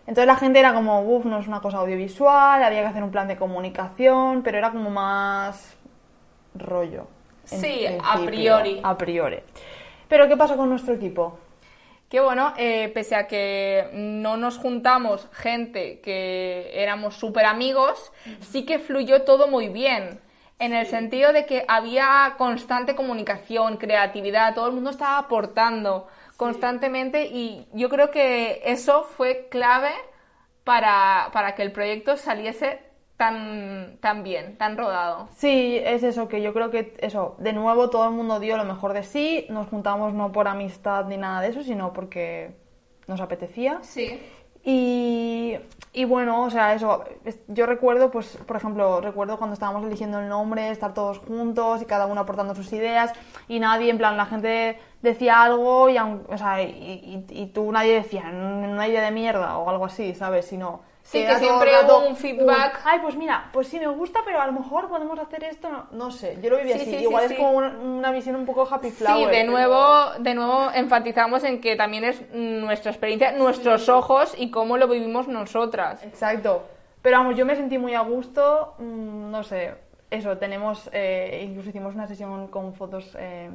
Entonces 0.06 0.26
la 0.26 0.36
gente 0.36 0.60
era 0.60 0.72
como, 0.72 1.00
uff, 1.02 1.24
no 1.26 1.38
es 1.38 1.46
una 1.48 1.60
cosa 1.60 1.78
audiovisual, 1.78 2.62
había 2.62 2.80
que 2.82 2.86
hacer 2.88 3.02
un 3.02 3.10
plan 3.10 3.28
de 3.28 3.36
comunicación, 3.36 4.42
pero 4.42 4.56
era 4.58 4.70
como 4.70 4.88
más 4.90 5.76
rollo. 6.54 7.06
Sí, 7.44 7.86
a 8.02 8.18
priori. 8.24 8.80
A 8.82 8.96
priori. 8.96 9.40
Pero 10.08 10.28
¿qué 10.28 10.36
pasó 10.36 10.56
con 10.56 10.68
nuestro 10.70 10.94
equipo? 10.94 11.38
Que 12.12 12.20
bueno, 12.20 12.52
eh, 12.58 12.90
pese 12.92 13.14
a 13.14 13.26
que 13.26 13.88
no 13.94 14.36
nos 14.36 14.58
juntamos 14.58 15.30
gente 15.32 16.00
que 16.00 16.70
éramos 16.74 17.14
súper 17.16 17.46
amigos, 17.46 18.12
sí 18.42 18.66
que 18.66 18.78
fluyó 18.78 19.22
todo 19.22 19.48
muy 19.48 19.68
bien. 19.68 20.20
En 20.58 20.74
el 20.74 20.84
sentido 20.84 21.32
de 21.32 21.46
que 21.46 21.64
había 21.68 22.34
constante 22.36 22.94
comunicación, 22.94 23.78
creatividad, 23.78 24.54
todo 24.54 24.66
el 24.66 24.74
mundo 24.74 24.90
estaba 24.90 25.16
aportando 25.16 26.06
constantemente 26.36 27.28
y 27.32 27.66
yo 27.72 27.88
creo 27.88 28.10
que 28.10 28.60
eso 28.66 29.04
fue 29.04 29.48
clave 29.50 29.94
para, 30.64 31.30
para 31.32 31.54
que 31.54 31.62
el 31.62 31.72
proyecto 31.72 32.18
saliese 32.18 32.91
tan, 33.22 33.98
tan 34.00 34.22
bien, 34.24 34.56
tan 34.58 34.76
rodado. 34.76 35.28
Sí, 35.36 35.78
es 35.84 36.02
eso, 36.02 36.26
que 36.26 36.42
yo 36.42 36.52
creo 36.52 36.70
que 36.70 36.94
eso, 37.00 37.36
de 37.38 37.52
nuevo 37.52 37.88
todo 37.88 38.04
el 38.06 38.10
mundo 38.10 38.40
dio 38.40 38.56
lo 38.56 38.64
mejor 38.64 38.94
de 38.94 39.04
sí, 39.04 39.46
nos 39.48 39.68
juntamos 39.68 40.12
no 40.12 40.32
por 40.32 40.48
amistad 40.48 41.04
ni 41.06 41.16
nada 41.16 41.40
de 41.40 41.48
eso, 41.50 41.62
sino 41.62 41.92
porque 41.92 42.50
nos 43.06 43.20
apetecía. 43.20 43.78
Sí. 43.82 44.20
Y, 44.64 45.56
y 45.92 46.04
bueno, 46.04 46.44
o 46.44 46.50
sea, 46.50 46.74
eso, 46.74 47.04
es- 47.24 47.38
yo 47.48 47.66
recuerdo, 47.66 48.10
pues, 48.10 48.36
por 48.46 48.56
ejemplo, 48.56 49.00
recuerdo 49.00 49.36
cuando 49.38 49.54
estábamos 49.54 49.84
eligiendo 49.84 50.18
el 50.20 50.28
nombre, 50.28 50.70
estar 50.70 50.94
todos 50.94 51.18
juntos 51.18 51.82
y 51.82 51.84
cada 51.84 52.06
uno 52.06 52.20
aportando 52.22 52.54
sus 52.56 52.72
ideas 52.72 53.12
y 53.48 53.60
nadie, 53.60 53.90
en 53.90 53.98
plan, 53.98 54.16
la 54.16 54.26
gente 54.26 54.78
decía 55.00 55.42
algo 55.42 55.88
y, 55.90 55.96
o 55.98 56.38
sea, 56.38 56.62
y, 56.62 57.24
y- 57.28 57.42
y 57.42 57.46
tú 57.48 57.70
nadie 57.72 57.94
decía 57.94 58.22
"Mm, 58.32 58.70
una 58.70 58.88
idea 58.88 59.02
de 59.02 59.10
mierda 59.12 59.58
o 59.58 59.68
algo 59.70 59.84
así, 59.84 60.14
¿sabes? 60.14 60.46
Sino 60.46 60.80
Sí, 61.04 61.24
que 61.26 61.34
siempre 61.38 61.70
hubo 61.84 62.06
un 62.06 62.16
feedback. 62.16 62.80
Ay, 62.84 63.00
pues 63.02 63.16
mira, 63.16 63.50
pues 63.52 63.66
sí 63.68 63.78
me 63.78 63.88
gusta, 63.88 64.20
pero 64.24 64.40
a 64.40 64.46
lo 64.46 64.52
mejor 64.52 64.88
podemos 64.88 65.18
hacer 65.18 65.44
esto, 65.44 65.68
no, 65.68 65.86
no 65.90 66.10
sé, 66.10 66.38
yo 66.40 66.48
lo 66.50 66.56
viví 66.58 66.68
Sí, 66.70 66.76
así, 66.76 66.84
sí, 66.86 66.96
sí, 66.98 67.02
igual 67.02 67.26
sí. 67.28 67.34
es 67.34 67.38
como 67.40 67.52
una, 67.52 67.68
una 67.76 68.12
visión 68.12 68.36
un 68.36 68.46
poco 68.46 68.66
happy 68.70 68.90
flower. 68.90 69.16
Sí, 69.18 69.24
de 69.24 69.30
pero- 69.42 69.50
nuevo, 69.50 70.10
de 70.20 70.34
nuevo 70.34 70.70
enfatizamos 70.74 71.42
en 71.44 71.60
que 71.60 71.74
también 71.76 72.04
es 72.04 72.22
nuestra 72.32 72.92
experiencia, 72.92 73.32
nuestros 73.32 73.88
ojos 73.88 74.34
y 74.38 74.50
cómo 74.50 74.76
lo 74.78 74.86
vivimos 74.88 75.26
nosotras. 75.28 76.02
Exacto. 76.04 76.62
Pero 77.02 77.18
vamos, 77.18 77.36
yo 77.36 77.44
me 77.44 77.56
sentí 77.56 77.78
muy 77.78 77.94
a 77.94 78.00
gusto, 78.00 78.74
mm, 78.78 79.30
no 79.30 79.42
sé, 79.42 79.74
eso, 80.12 80.36
tenemos, 80.36 80.90
eh, 80.92 81.42
incluso 81.48 81.70
hicimos 81.70 81.94
una 81.94 82.06
sesión 82.06 82.48
con 82.48 82.74
fotos... 82.74 83.16
eh, 83.18 83.48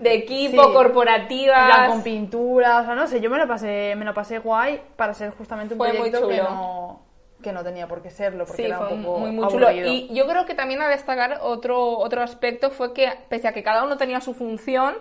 De 0.00 0.14
equipo, 0.14 0.62
sí, 0.64 0.72
corporativas. 0.72 1.88
con 1.88 2.02
pintura, 2.02 2.80
o 2.80 2.84
sea, 2.84 2.94
no 2.94 3.06
sé, 3.06 3.20
yo 3.20 3.30
me 3.30 3.38
lo 3.38 3.48
pasé, 3.48 3.94
me 3.96 4.04
lo 4.04 4.12
pasé 4.12 4.38
guay 4.38 4.80
para 4.96 5.14
ser 5.14 5.30
justamente 5.30 5.74
un 5.74 5.78
Fue 5.78 5.90
proyecto 5.90 6.28
que 6.28 6.36
no, 6.36 7.00
que 7.42 7.52
no 7.52 7.64
tenía 7.64 7.88
por 7.88 8.02
qué 8.02 8.10
serlo, 8.10 8.44
porque 8.44 8.62
Sí, 8.62 8.68
era 8.68 8.78
fue 8.78 8.92
un 8.92 9.04
poco 9.04 9.20
muy, 9.20 9.32
muy 9.32 9.48
chulo. 9.48 9.70
Y 9.72 10.08
yo 10.12 10.26
creo 10.26 10.44
que 10.44 10.54
también 10.54 10.82
a 10.82 10.88
destacar 10.88 11.38
otro, 11.42 11.98
otro 11.98 12.22
aspecto 12.22 12.70
fue 12.70 12.92
que, 12.92 13.10
pese 13.30 13.48
a 13.48 13.52
que 13.52 13.62
cada 13.62 13.82
uno 13.82 13.96
tenía 13.96 14.20
su 14.20 14.34
función, 14.34 14.94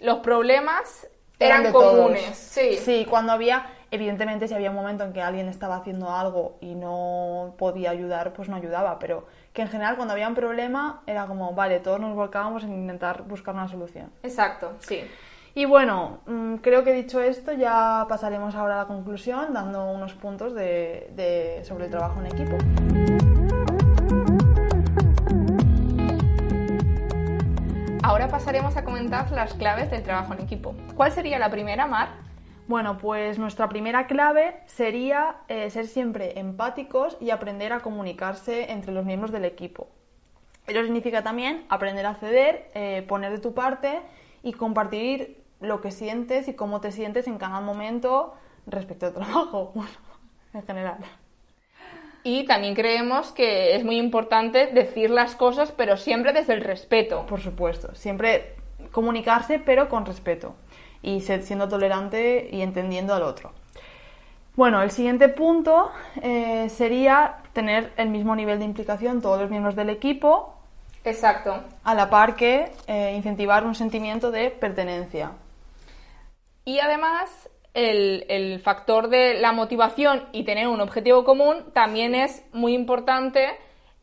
los 0.00 0.18
problemas 0.20 1.08
eran, 1.38 1.64
de 1.64 1.72
todos. 1.72 1.94
comunes. 1.94 2.36
Sí. 2.36 2.78
Sí, 2.78 3.06
cuando 3.08 3.32
había, 3.32 3.66
evidentemente, 3.94 4.48
si 4.48 4.54
había 4.54 4.70
un 4.70 4.76
momento 4.76 5.04
en 5.04 5.12
que 5.12 5.22
alguien 5.22 5.48
estaba 5.48 5.76
haciendo 5.76 6.10
algo 6.10 6.56
y 6.60 6.74
no 6.74 7.54
podía 7.58 7.90
ayudar, 7.90 8.32
pues 8.32 8.48
no 8.48 8.56
ayudaba, 8.56 8.98
pero 8.98 9.26
que 9.52 9.62
en 9.62 9.68
general 9.68 9.96
cuando 9.96 10.12
había 10.12 10.28
un 10.28 10.34
problema 10.34 11.02
era 11.06 11.26
como, 11.26 11.54
vale, 11.54 11.80
todos 11.80 12.00
nos 12.00 12.14
volcábamos 12.14 12.64
en 12.64 12.72
intentar 12.72 13.22
buscar 13.22 13.54
una 13.54 13.68
solución. 13.68 14.10
Exacto, 14.22 14.72
sí. 14.80 15.04
Y 15.56 15.66
bueno, 15.66 16.18
mm, 16.26 16.56
creo 16.56 16.82
que 16.82 16.92
dicho 16.92 17.20
esto 17.20 17.52
ya 17.52 18.06
pasaremos 18.08 18.56
ahora 18.56 18.74
a 18.74 18.78
la 18.78 18.86
conclusión 18.86 19.52
dando 19.54 19.88
unos 19.92 20.12
puntos 20.14 20.52
de, 20.54 21.10
de- 21.14 21.64
sobre 21.64 21.84
el 21.84 21.90
trabajo 21.90 22.20
en 22.20 22.26
equipo. 22.26 22.56
Ahora 28.02 28.28
pasaremos 28.28 28.76
a 28.76 28.84
comentar 28.84 29.30
las 29.32 29.54
claves 29.54 29.90
del 29.90 30.02
trabajo 30.02 30.34
en 30.34 30.40
equipo. 30.42 30.74
¿Cuál 30.94 31.10
sería 31.12 31.38
la 31.38 31.50
primera, 31.50 31.86
Mar? 31.86 32.08
Bueno, 32.66 32.96
pues 32.96 33.38
nuestra 33.38 33.68
primera 33.68 34.06
clave 34.06 34.56
sería 34.66 35.36
eh, 35.48 35.68
ser 35.68 35.86
siempre 35.86 36.38
empáticos 36.38 37.18
y 37.20 37.28
aprender 37.28 37.74
a 37.74 37.80
comunicarse 37.80 38.72
entre 38.72 38.92
los 38.92 39.04
miembros 39.04 39.32
del 39.32 39.44
equipo. 39.44 39.88
Ello 40.66 40.82
significa 40.82 41.22
también 41.22 41.66
aprender 41.68 42.06
a 42.06 42.14
ceder, 42.14 42.70
eh, 42.74 43.04
poner 43.06 43.32
de 43.32 43.38
tu 43.38 43.52
parte 43.52 44.00
y 44.42 44.54
compartir 44.54 45.42
lo 45.60 45.82
que 45.82 45.90
sientes 45.90 46.48
y 46.48 46.54
cómo 46.54 46.80
te 46.80 46.90
sientes 46.90 47.26
en 47.26 47.36
cada 47.36 47.60
momento 47.60 48.34
respecto 48.66 49.06
al 49.06 49.12
trabajo, 49.12 49.72
bueno, 49.74 49.90
en 50.54 50.62
general. 50.62 50.98
Y 52.22 52.46
también 52.46 52.74
creemos 52.74 53.32
que 53.32 53.76
es 53.76 53.84
muy 53.84 53.98
importante 53.98 54.68
decir 54.68 55.10
las 55.10 55.36
cosas, 55.36 55.70
pero 55.70 55.98
siempre 55.98 56.32
desde 56.32 56.54
el 56.54 56.62
respeto. 56.62 57.26
Por 57.26 57.42
supuesto, 57.42 57.94
siempre 57.94 58.54
comunicarse, 58.90 59.58
pero 59.58 59.90
con 59.90 60.06
respeto. 60.06 60.54
Y 61.04 61.20
ser- 61.20 61.42
siendo 61.42 61.68
tolerante 61.68 62.48
y 62.50 62.62
entendiendo 62.62 63.14
al 63.14 63.22
otro. 63.22 63.52
Bueno, 64.56 64.82
el 64.82 64.90
siguiente 64.90 65.28
punto 65.28 65.90
eh, 66.22 66.68
sería 66.70 67.36
tener 67.52 67.92
el 67.96 68.08
mismo 68.08 68.34
nivel 68.34 68.58
de 68.58 68.64
implicación 68.64 69.20
todos 69.20 69.40
los 69.40 69.50
miembros 69.50 69.76
del 69.76 69.90
equipo, 69.90 70.54
Exacto. 71.04 71.60
a 71.82 71.94
la 71.94 72.08
par 72.08 72.36
que 72.36 72.72
eh, 72.86 73.14
incentivar 73.16 73.66
un 73.66 73.74
sentimiento 73.74 74.30
de 74.30 74.50
pertenencia. 74.50 75.32
Y 76.64 76.78
además, 76.78 77.50
el, 77.74 78.24
el 78.28 78.60
factor 78.60 79.08
de 79.08 79.34
la 79.34 79.52
motivación 79.52 80.24
y 80.32 80.44
tener 80.44 80.68
un 80.68 80.80
objetivo 80.80 81.24
común 81.24 81.64
también 81.74 82.14
es 82.14 82.42
muy 82.52 82.74
importante 82.74 83.48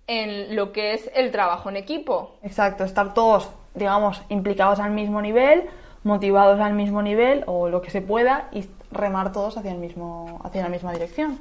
en 0.07 0.55
lo 0.55 0.71
que 0.73 0.93
es 0.93 1.09
el 1.15 1.31
trabajo 1.31 1.69
en 1.69 1.77
equipo. 1.77 2.35
Exacto, 2.43 2.83
estar 2.83 3.13
todos, 3.13 3.49
digamos, 3.73 4.21
implicados 4.29 4.79
al 4.79 4.91
mismo 4.91 5.21
nivel, 5.21 5.69
motivados 6.03 6.59
al 6.59 6.73
mismo 6.73 7.01
nivel 7.01 7.43
o 7.47 7.69
lo 7.69 7.81
que 7.81 7.91
se 7.91 8.01
pueda 8.01 8.49
y 8.51 8.65
remar 8.91 9.31
todos 9.31 9.57
hacia, 9.57 9.71
el 9.71 9.77
mismo, 9.77 10.39
hacia 10.43 10.63
la 10.63 10.69
misma 10.69 10.91
dirección. 10.93 11.39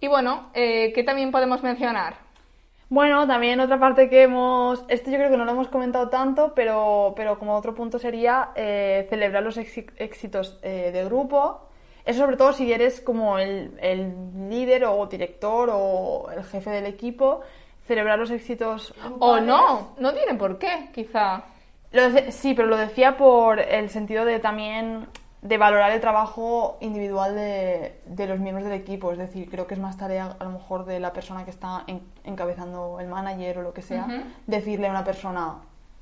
Y 0.00 0.08
bueno, 0.08 0.50
eh, 0.54 0.92
¿qué 0.94 1.02
también 1.02 1.30
podemos 1.30 1.62
mencionar? 1.62 2.14
Bueno, 2.90 3.26
también 3.26 3.60
otra 3.60 3.78
parte 3.78 4.08
que 4.10 4.22
hemos, 4.24 4.84
esto 4.88 5.10
yo 5.10 5.16
creo 5.16 5.30
que 5.30 5.36
no 5.36 5.44
lo 5.44 5.52
hemos 5.52 5.68
comentado 5.68 6.08
tanto, 6.10 6.52
pero, 6.54 7.14
pero 7.16 7.38
como 7.38 7.56
otro 7.56 7.74
punto 7.74 7.98
sería 7.98 8.50
eh, 8.54 9.06
celebrar 9.08 9.42
los 9.42 9.56
éxi- 9.56 9.90
éxitos 9.96 10.58
eh, 10.62 10.90
de 10.92 11.04
grupo. 11.04 11.62
Eso 12.04 12.20
sobre 12.20 12.36
todo 12.36 12.52
si 12.52 12.70
eres 12.70 13.00
como 13.00 13.38
el, 13.38 13.78
el 13.80 14.50
líder 14.50 14.84
o 14.84 15.06
director 15.06 15.70
o 15.72 16.28
el 16.36 16.44
jefe 16.44 16.70
del 16.70 16.84
equipo, 16.86 17.40
celebrar 17.86 18.18
los 18.18 18.30
éxitos. 18.30 18.94
O 19.18 19.40
no, 19.40 19.94
no 19.98 20.12
tiene 20.12 20.34
por 20.34 20.58
qué, 20.58 20.90
quizá. 20.94 21.44
Lo 21.94 22.10
de- 22.10 22.32
sí, 22.32 22.54
pero 22.54 22.68
lo 22.68 22.76
decía 22.76 23.16
por 23.16 23.58
el 23.60 23.88
sentido 23.88 24.24
de 24.24 24.38
también 24.40 25.06
de 25.42 25.58
valorar 25.58 25.90
el 25.92 26.00
trabajo 26.00 26.78
individual 26.80 27.34
de, 27.34 28.00
de 28.06 28.26
los 28.26 28.38
miembros 28.40 28.64
del 28.66 28.74
equipo. 28.80 29.12
Es 29.12 29.18
decir, 29.18 29.48
creo 29.50 29.66
que 29.66 29.74
es 29.74 29.80
más 29.80 29.96
tarea 29.98 30.36
a 30.38 30.44
lo 30.44 30.50
mejor 30.50 30.86
de 30.86 30.98
la 31.00 31.12
persona 31.12 31.44
que 31.44 31.50
está 31.50 31.84
en- 31.86 32.00
encabezando 32.24 32.98
el 33.00 33.08
manager 33.08 33.58
o 33.58 33.62
lo 33.62 33.72
que 33.74 33.82
sea, 33.82 34.06
decirle 34.46 34.86
a 34.88 34.90
una 34.90 35.04
persona 35.04 35.56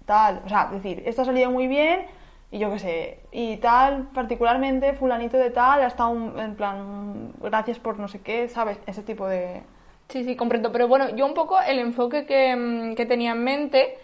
tal, 0.07 0.43
o 0.45 0.49
sea, 0.49 0.69
decir, 0.73 1.03
esto 1.07 1.23
ha 1.23 1.25
salido 1.25 1.51
muy 1.51 1.67
bien 1.67 2.07
y 2.53 2.59
yo 2.59 2.71
qué 2.71 2.79
sé, 2.79 3.21
y 3.33 3.57
tal, 3.57 4.09
particularmente 4.15 4.93
fulanito 4.95 5.37
de 5.39 5.51
tal, 5.51 5.81
ha 5.83 5.87
estado 5.89 6.11
un- 6.11 6.39
en 6.39 6.55
plan, 6.55 7.33
gracias 7.41 7.79
por 7.79 7.99
no 7.99 8.09
sé 8.09 8.21
qué, 8.21 8.49
¿sabes? 8.49 8.79
Ese 8.87 9.03
tipo 9.03 9.27
de... 9.27 9.63
Sí, 10.09 10.25
sí, 10.25 10.37
comprendo. 10.37 10.71
Pero 10.73 10.89
bueno, 10.89 11.09
yo 11.17 11.25
un 11.25 11.33
poco 11.35 11.59
el 11.61 11.79
enfoque 11.79 12.27
que, 12.27 12.55
mm, 12.55 12.95
que 12.95 13.07
tenía 13.07 13.33
en 13.33 13.43
mente 13.43 13.97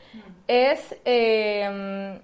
es 0.49 0.97
eh, 1.05 2.19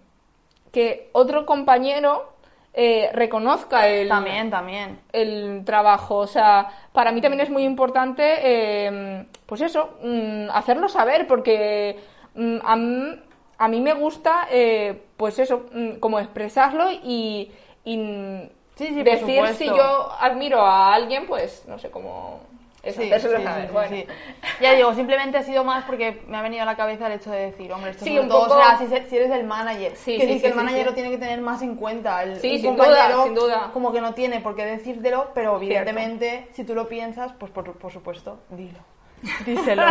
que 0.72 1.10
otro 1.12 1.46
compañero 1.46 2.34
eh, 2.76 3.10
reconozca 3.12 3.86
el, 3.86 4.08
También, 4.08 4.50
también. 4.50 4.98
el 5.12 5.62
trabajo. 5.64 6.16
O 6.16 6.26
sea, 6.26 6.68
para 6.92 7.12
mí 7.12 7.20
también 7.20 7.40
es 7.40 7.50
muy 7.50 7.62
importante, 7.62 8.22
eh, 8.42 9.26
pues 9.46 9.60
eso, 9.60 9.96
mm, 10.02 10.50
hacerlo 10.52 10.88
saber, 10.88 11.28
porque 11.28 12.00
mm, 12.34 12.56
a, 12.64 12.74
mí, 12.74 13.22
a 13.58 13.68
mí 13.68 13.80
me 13.80 13.94
gusta, 13.94 14.48
eh, 14.50 15.04
pues 15.16 15.38
eso, 15.38 15.66
mm, 15.72 16.00
como 16.00 16.18
expresarlo 16.18 16.90
y, 16.90 17.52
y, 17.84 18.50
Sí, 18.74 18.88
sí, 18.88 19.04
por 19.04 19.04
decir 19.04 19.46
si 19.54 19.66
yo 19.66 20.10
admiro 20.18 20.60
a 20.60 20.92
alguien, 20.94 21.28
pues 21.28 21.64
no 21.68 21.78
sé 21.78 21.92
cómo 21.92 22.40
es 22.84 22.94
Sí, 22.96 23.02
hacérselo 23.12 23.38
sí, 23.38 23.44
saber. 23.44 23.62
sí, 23.62 23.66
sí, 23.68 23.72
bueno. 23.72 23.96
Ya 24.60 24.72
digo, 24.74 24.94
simplemente 24.94 25.38
ha 25.38 25.42
sido 25.42 25.64
más 25.64 25.84
porque 25.84 26.22
me 26.28 26.36
ha 26.36 26.42
venido 26.42 26.62
a 26.62 26.66
la 26.66 26.76
cabeza 26.76 27.06
el 27.06 27.14
hecho 27.14 27.30
de 27.30 27.46
decir, 27.46 27.72
hombre, 27.72 27.90
esto 27.92 28.04
un 28.04 28.28
todo, 28.28 28.42
poco- 28.48 28.54
o 28.54 28.62
sea, 28.62 28.78
si, 28.78 29.16
eres 29.16 29.30
el 29.30 29.44
manager, 29.44 29.96
Sí, 29.96 30.16
que 30.18 30.46
el 30.46 30.54
manager 30.54 30.86
lo 30.86 30.94
tiene 30.94 31.10
que 31.10 31.18
tener 31.18 31.40
más 31.40 31.62
en 31.62 31.76
cuenta. 31.76 32.22
El, 32.22 32.40
Sí, 32.40 32.58
sin 32.58 32.76
duda, 32.76 33.22
sin 33.24 33.34
duda. 33.34 33.70
Como 33.72 33.92
que 33.92 34.00
no 34.00 34.14
tiene 34.14 34.40
por 34.40 34.54
qué 34.56 34.64
decírtelo, 34.64 35.30
pero 35.34 35.56
evidentemente, 35.56 36.48
si 36.52 36.64
tú 36.64 36.74
lo 36.74 36.88
piensas, 36.88 37.32
pues 37.38 37.50
por, 37.52 37.72
por 37.78 37.92
supuesto, 37.92 38.40
dilo. 38.50 38.78
Díselo. 39.46 39.82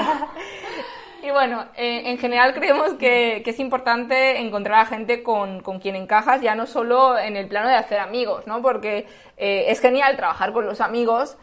Y 1.21 1.31
bueno, 1.31 1.65
eh, 1.77 2.01
en 2.11 2.17
general 2.17 2.53
creemos 2.53 2.95
que, 2.95 3.41
que 3.45 3.51
es 3.51 3.59
importante 3.59 4.41
encontrar 4.41 4.81
a 4.81 4.85
gente 4.85 5.23
con, 5.23 5.61
con 5.61 5.79
quien 5.79 5.95
encajas, 5.95 6.41
ya 6.41 6.53
no 6.53 6.65
solo 6.65 7.17
en 7.17 7.37
el 7.37 7.47
plano 7.47 7.69
de 7.69 7.75
hacer 7.75 7.99
amigos, 7.99 8.45
¿no? 8.45 8.61
Porque 8.61 9.07
eh, 9.37 9.65
es 9.69 9.79
genial 9.79 10.17
trabajar 10.17 10.51
con 10.51 10.65
los 10.65 10.81
amigos, 10.81 11.37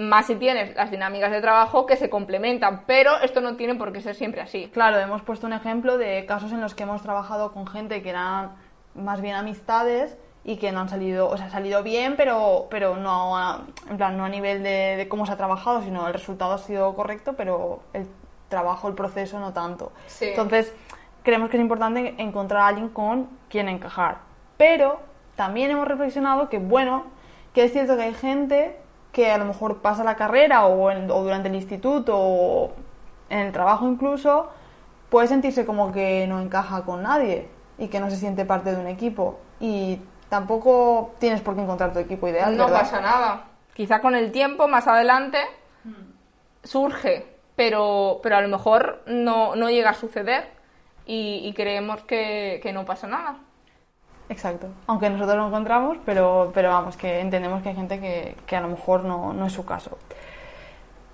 más 0.00 0.26
si 0.26 0.34
tienes 0.36 0.74
las 0.74 0.90
dinámicas 0.90 1.30
de 1.30 1.40
trabajo 1.40 1.86
que 1.86 1.96
se 1.96 2.08
complementan, 2.08 2.84
pero 2.86 3.20
esto 3.22 3.40
no 3.40 3.56
tiene 3.56 3.74
por 3.74 3.92
qué 3.92 4.00
ser 4.00 4.14
siempre 4.14 4.40
así. 4.40 4.68
Claro, 4.72 4.98
hemos 4.98 5.22
puesto 5.22 5.46
un 5.46 5.52
ejemplo 5.52 5.98
de 5.98 6.24
casos 6.26 6.52
en 6.52 6.60
los 6.60 6.74
que 6.74 6.84
hemos 6.84 7.02
trabajado 7.02 7.52
con 7.52 7.66
gente 7.66 8.02
que 8.02 8.10
eran 8.10 8.52
más 8.94 9.20
bien 9.20 9.34
amistades 9.34 10.16
y 10.42 10.56
que 10.56 10.72
no 10.72 10.80
han 10.80 10.88
salido, 10.88 11.28
o 11.28 11.36
sea, 11.36 11.46
ha 11.46 11.50
salido 11.50 11.82
bien, 11.82 12.14
pero, 12.16 12.66
pero 12.70 12.96
no, 12.96 13.36
a, 13.36 13.66
en 13.90 13.96
plan, 13.98 14.16
no 14.16 14.24
a 14.24 14.28
nivel 14.28 14.62
de, 14.62 14.96
de 14.96 15.08
cómo 15.08 15.26
se 15.26 15.32
ha 15.32 15.36
trabajado, 15.36 15.82
sino 15.82 16.06
el 16.06 16.14
resultado 16.14 16.54
ha 16.54 16.58
sido 16.58 16.94
correcto, 16.94 17.34
pero 17.36 17.82
el 17.92 18.08
trabajo, 18.48 18.88
el 18.88 18.94
proceso 18.94 19.38
no 19.38 19.52
tanto. 19.52 19.92
Sí. 20.06 20.26
Entonces, 20.28 20.74
creemos 21.22 21.50
que 21.50 21.58
es 21.58 21.60
importante 21.60 22.14
encontrar 22.18 22.62
a 22.62 22.66
alguien 22.68 22.88
con 22.88 23.28
quien 23.48 23.68
encajar. 23.68 24.18
Pero 24.56 25.00
también 25.36 25.70
hemos 25.70 25.86
reflexionado 25.86 26.48
que, 26.48 26.58
bueno, 26.58 27.04
que 27.54 27.64
es 27.64 27.72
cierto 27.72 27.96
que 27.96 28.04
hay 28.04 28.14
gente 28.14 28.76
que 29.12 29.30
a 29.30 29.38
lo 29.38 29.44
mejor 29.44 29.78
pasa 29.82 30.04
la 30.04 30.16
carrera 30.16 30.66
o, 30.66 30.90
en- 30.90 31.10
o 31.10 31.22
durante 31.22 31.48
el 31.48 31.54
instituto 31.54 32.16
o 32.16 32.72
en 33.28 33.38
el 33.40 33.52
trabajo 33.52 33.88
incluso, 33.88 34.48
puede 35.08 35.26
sentirse 35.28 35.64
como 35.66 35.92
que 35.92 36.26
no 36.28 36.40
encaja 36.40 36.82
con 36.84 37.02
nadie 37.02 37.48
y 37.78 37.88
que 37.88 38.00
no 38.00 38.10
se 38.10 38.16
siente 38.16 38.44
parte 38.44 38.72
de 38.72 38.80
un 38.80 38.86
equipo. 38.86 39.38
Y 39.58 40.00
tampoco 40.28 41.12
tienes 41.18 41.40
por 41.40 41.54
qué 41.56 41.62
encontrar 41.62 41.92
tu 41.92 41.98
equipo 41.98 42.28
ideal, 42.28 42.56
no 42.56 42.64
¿verdad? 42.66 42.80
pasa 42.80 43.00
nada. 43.00 43.44
Quizá 43.74 44.00
con 44.00 44.14
el 44.14 44.30
tiempo, 44.32 44.68
más 44.68 44.86
adelante, 44.86 45.38
surge, 46.62 47.26
pero, 47.56 48.20
pero 48.22 48.36
a 48.36 48.40
lo 48.40 48.48
mejor 48.48 49.02
no, 49.06 49.56
no 49.56 49.70
llega 49.70 49.90
a 49.90 49.94
suceder 49.94 50.48
y, 51.06 51.40
y 51.44 51.52
creemos 51.54 52.02
que, 52.04 52.60
que 52.62 52.72
no 52.72 52.84
pasa 52.84 53.06
nada. 53.06 53.36
Exacto. 54.30 54.68
Aunque 54.86 55.10
nosotros 55.10 55.36
lo 55.36 55.48
encontramos, 55.48 55.98
pero, 56.06 56.52
pero 56.54 56.70
vamos, 56.70 56.96
que 56.96 57.20
entendemos 57.20 57.62
que 57.62 57.70
hay 57.70 57.74
gente 57.74 58.00
que, 58.00 58.36
que 58.46 58.56
a 58.56 58.60
lo 58.60 58.68
mejor 58.68 59.04
no, 59.04 59.32
no 59.32 59.46
es 59.46 59.52
su 59.52 59.66
caso. 59.66 59.98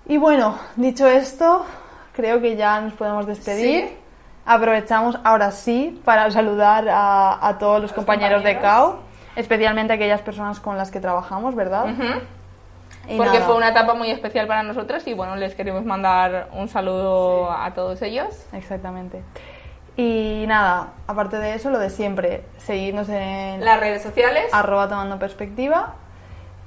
Y 0.05 0.17
bueno, 0.17 0.57
dicho 0.75 1.07
esto, 1.07 1.65
creo 2.13 2.39
que 2.39 2.55
ya 2.55 2.79
nos 2.79 2.93
podemos 2.93 3.25
despedir. 3.25 3.87
Sí. 3.87 3.97
Aprovechamos 4.45 5.19
ahora 5.23 5.51
sí 5.51 5.99
para 6.05 6.29
saludar 6.31 6.87
a, 6.87 7.45
a 7.45 7.57
todos 7.57 7.81
los, 7.81 7.91
compañeros, 7.91 8.43
de. 8.43 8.59
CAU, 8.59 8.97
especialmente 9.35 9.93
a 9.93 9.95
aquellas 9.97 10.21
personas 10.21 10.59
con 10.59 10.77
las 10.77 10.91
que 10.91 11.01
trabajamos, 11.01 11.55
¿verdad? 11.55 11.87
Y 13.09 13.17
Porque 13.17 13.33
nada, 13.39 13.45
fue 13.45 13.55
una 13.55 13.69
etapa 13.69 13.93
muy 13.93 14.09
especial 14.11 14.47
para 14.47 14.63
nosotras 14.63 15.05
y 15.07 15.13
bueno, 15.13 15.35
les 15.35 15.55
queremos 15.55 15.83
mandar 15.85 16.49
un 16.53 16.67
saludo 16.67 17.51
a 17.51 17.73
todos 17.73 18.01
ellos. 18.01 18.45
Exactamente. 18.53 19.23
Y 19.97 20.45
nada, 20.47 20.89
aparte 21.07 21.37
de 21.37 21.55
eso, 21.55 21.69
lo 21.71 21.79
de 21.79 21.89
siempre, 21.89 22.43
seguirnos 22.57 23.09
en 23.09 23.65
Las 23.65 23.79
redes 23.79 24.03
sociales. 24.03 24.45
arroba 24.53 24.87
tomando 24.87 25.17
perspectiva, 25.17 25.95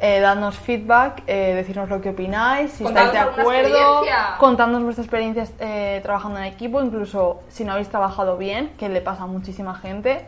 eh, 0.01 0.19
dadnos 0.19 0.59
feedback, 0.59 1.23
eh, 1.29 1.55
decirnos 1.55 1.89
lo 1.89 2.01
que 2.01 2.11
opináis, 2.11 2.73
si 2.73 2.83
Contadnos 2.83 3.15
estáis 3.15 3.35
de 3.37 3.41
acuerdo, 3.41 4.03
contadnos 4.39 4.83
vuestras 4.83 5.07
experiencias 5.07 5.53
eh, 5.61 6.01
trabajando 6.03 6.39
en 6.41 6.47
equipo, 6.47 6.83
incluso 6.83 7.43
si 7.49 7.65
no 7.65 7.73
habéis 7.73 7.89
trabajado 7.89 8.37
bien, 8.37 8.73
que 8.79 8.89
le 8.89 9.01
pasa 9.01 9.23
a 9.23 9.27
muchísima 9.27 9.77
gente, 9.77 10.25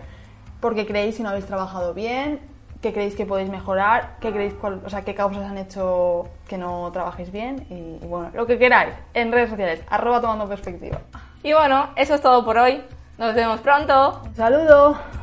porque 0.60 0.86
creéis 0.86 1.16
si 1.16 1.24
no 1.24 1.30
habéis 1.30 1.46
trabajado 1.46 1.94
bien, 1.94 2.38
qué 2.82 2.92
creéis 2.92 3.16
que 3.16 3.26
podéis 3.26 3.50
mejorar, 3.50 4.10
qué 4.20 4.30
creéis, 4.30 4.54
cuál- 4.54 4.80
o 4.84 4.90
sea, 4.90 5.02
qué 5.02 5.14
causas 5.16 5.44
han 5.44 5.58
hecho 5.58 6.28
que 6.46 6.56
no 6.56 6.88
trabajéis 6.92 7.32
bien 7.32 7.66
y, 7.68 8.04
y 8.04 8.06
bueno, 8.06 8.30
lo 8.32 8.46
que 8.46 8.58
queráis 8.58 8.94
en 9.14 9.32
redes 9.32 9.50
sociales, 9.50 9.82
arroba 9.90 10.20
tomando 10.20 10.46
perspectiva. 10.48 10.98
Y 11.42 11.52
bueno, 11.52 11.90
eso 11.96 12.14
es 12.14 12.20
todo 12.20 12.44
por 12.44 12.56
hoy. 12.58 12.82
Nos 13.18 13.34
vemos 13.34 13.60
pronto. 13.60 14.20
Un 14.24 14.34
saludo. 14.34 15.21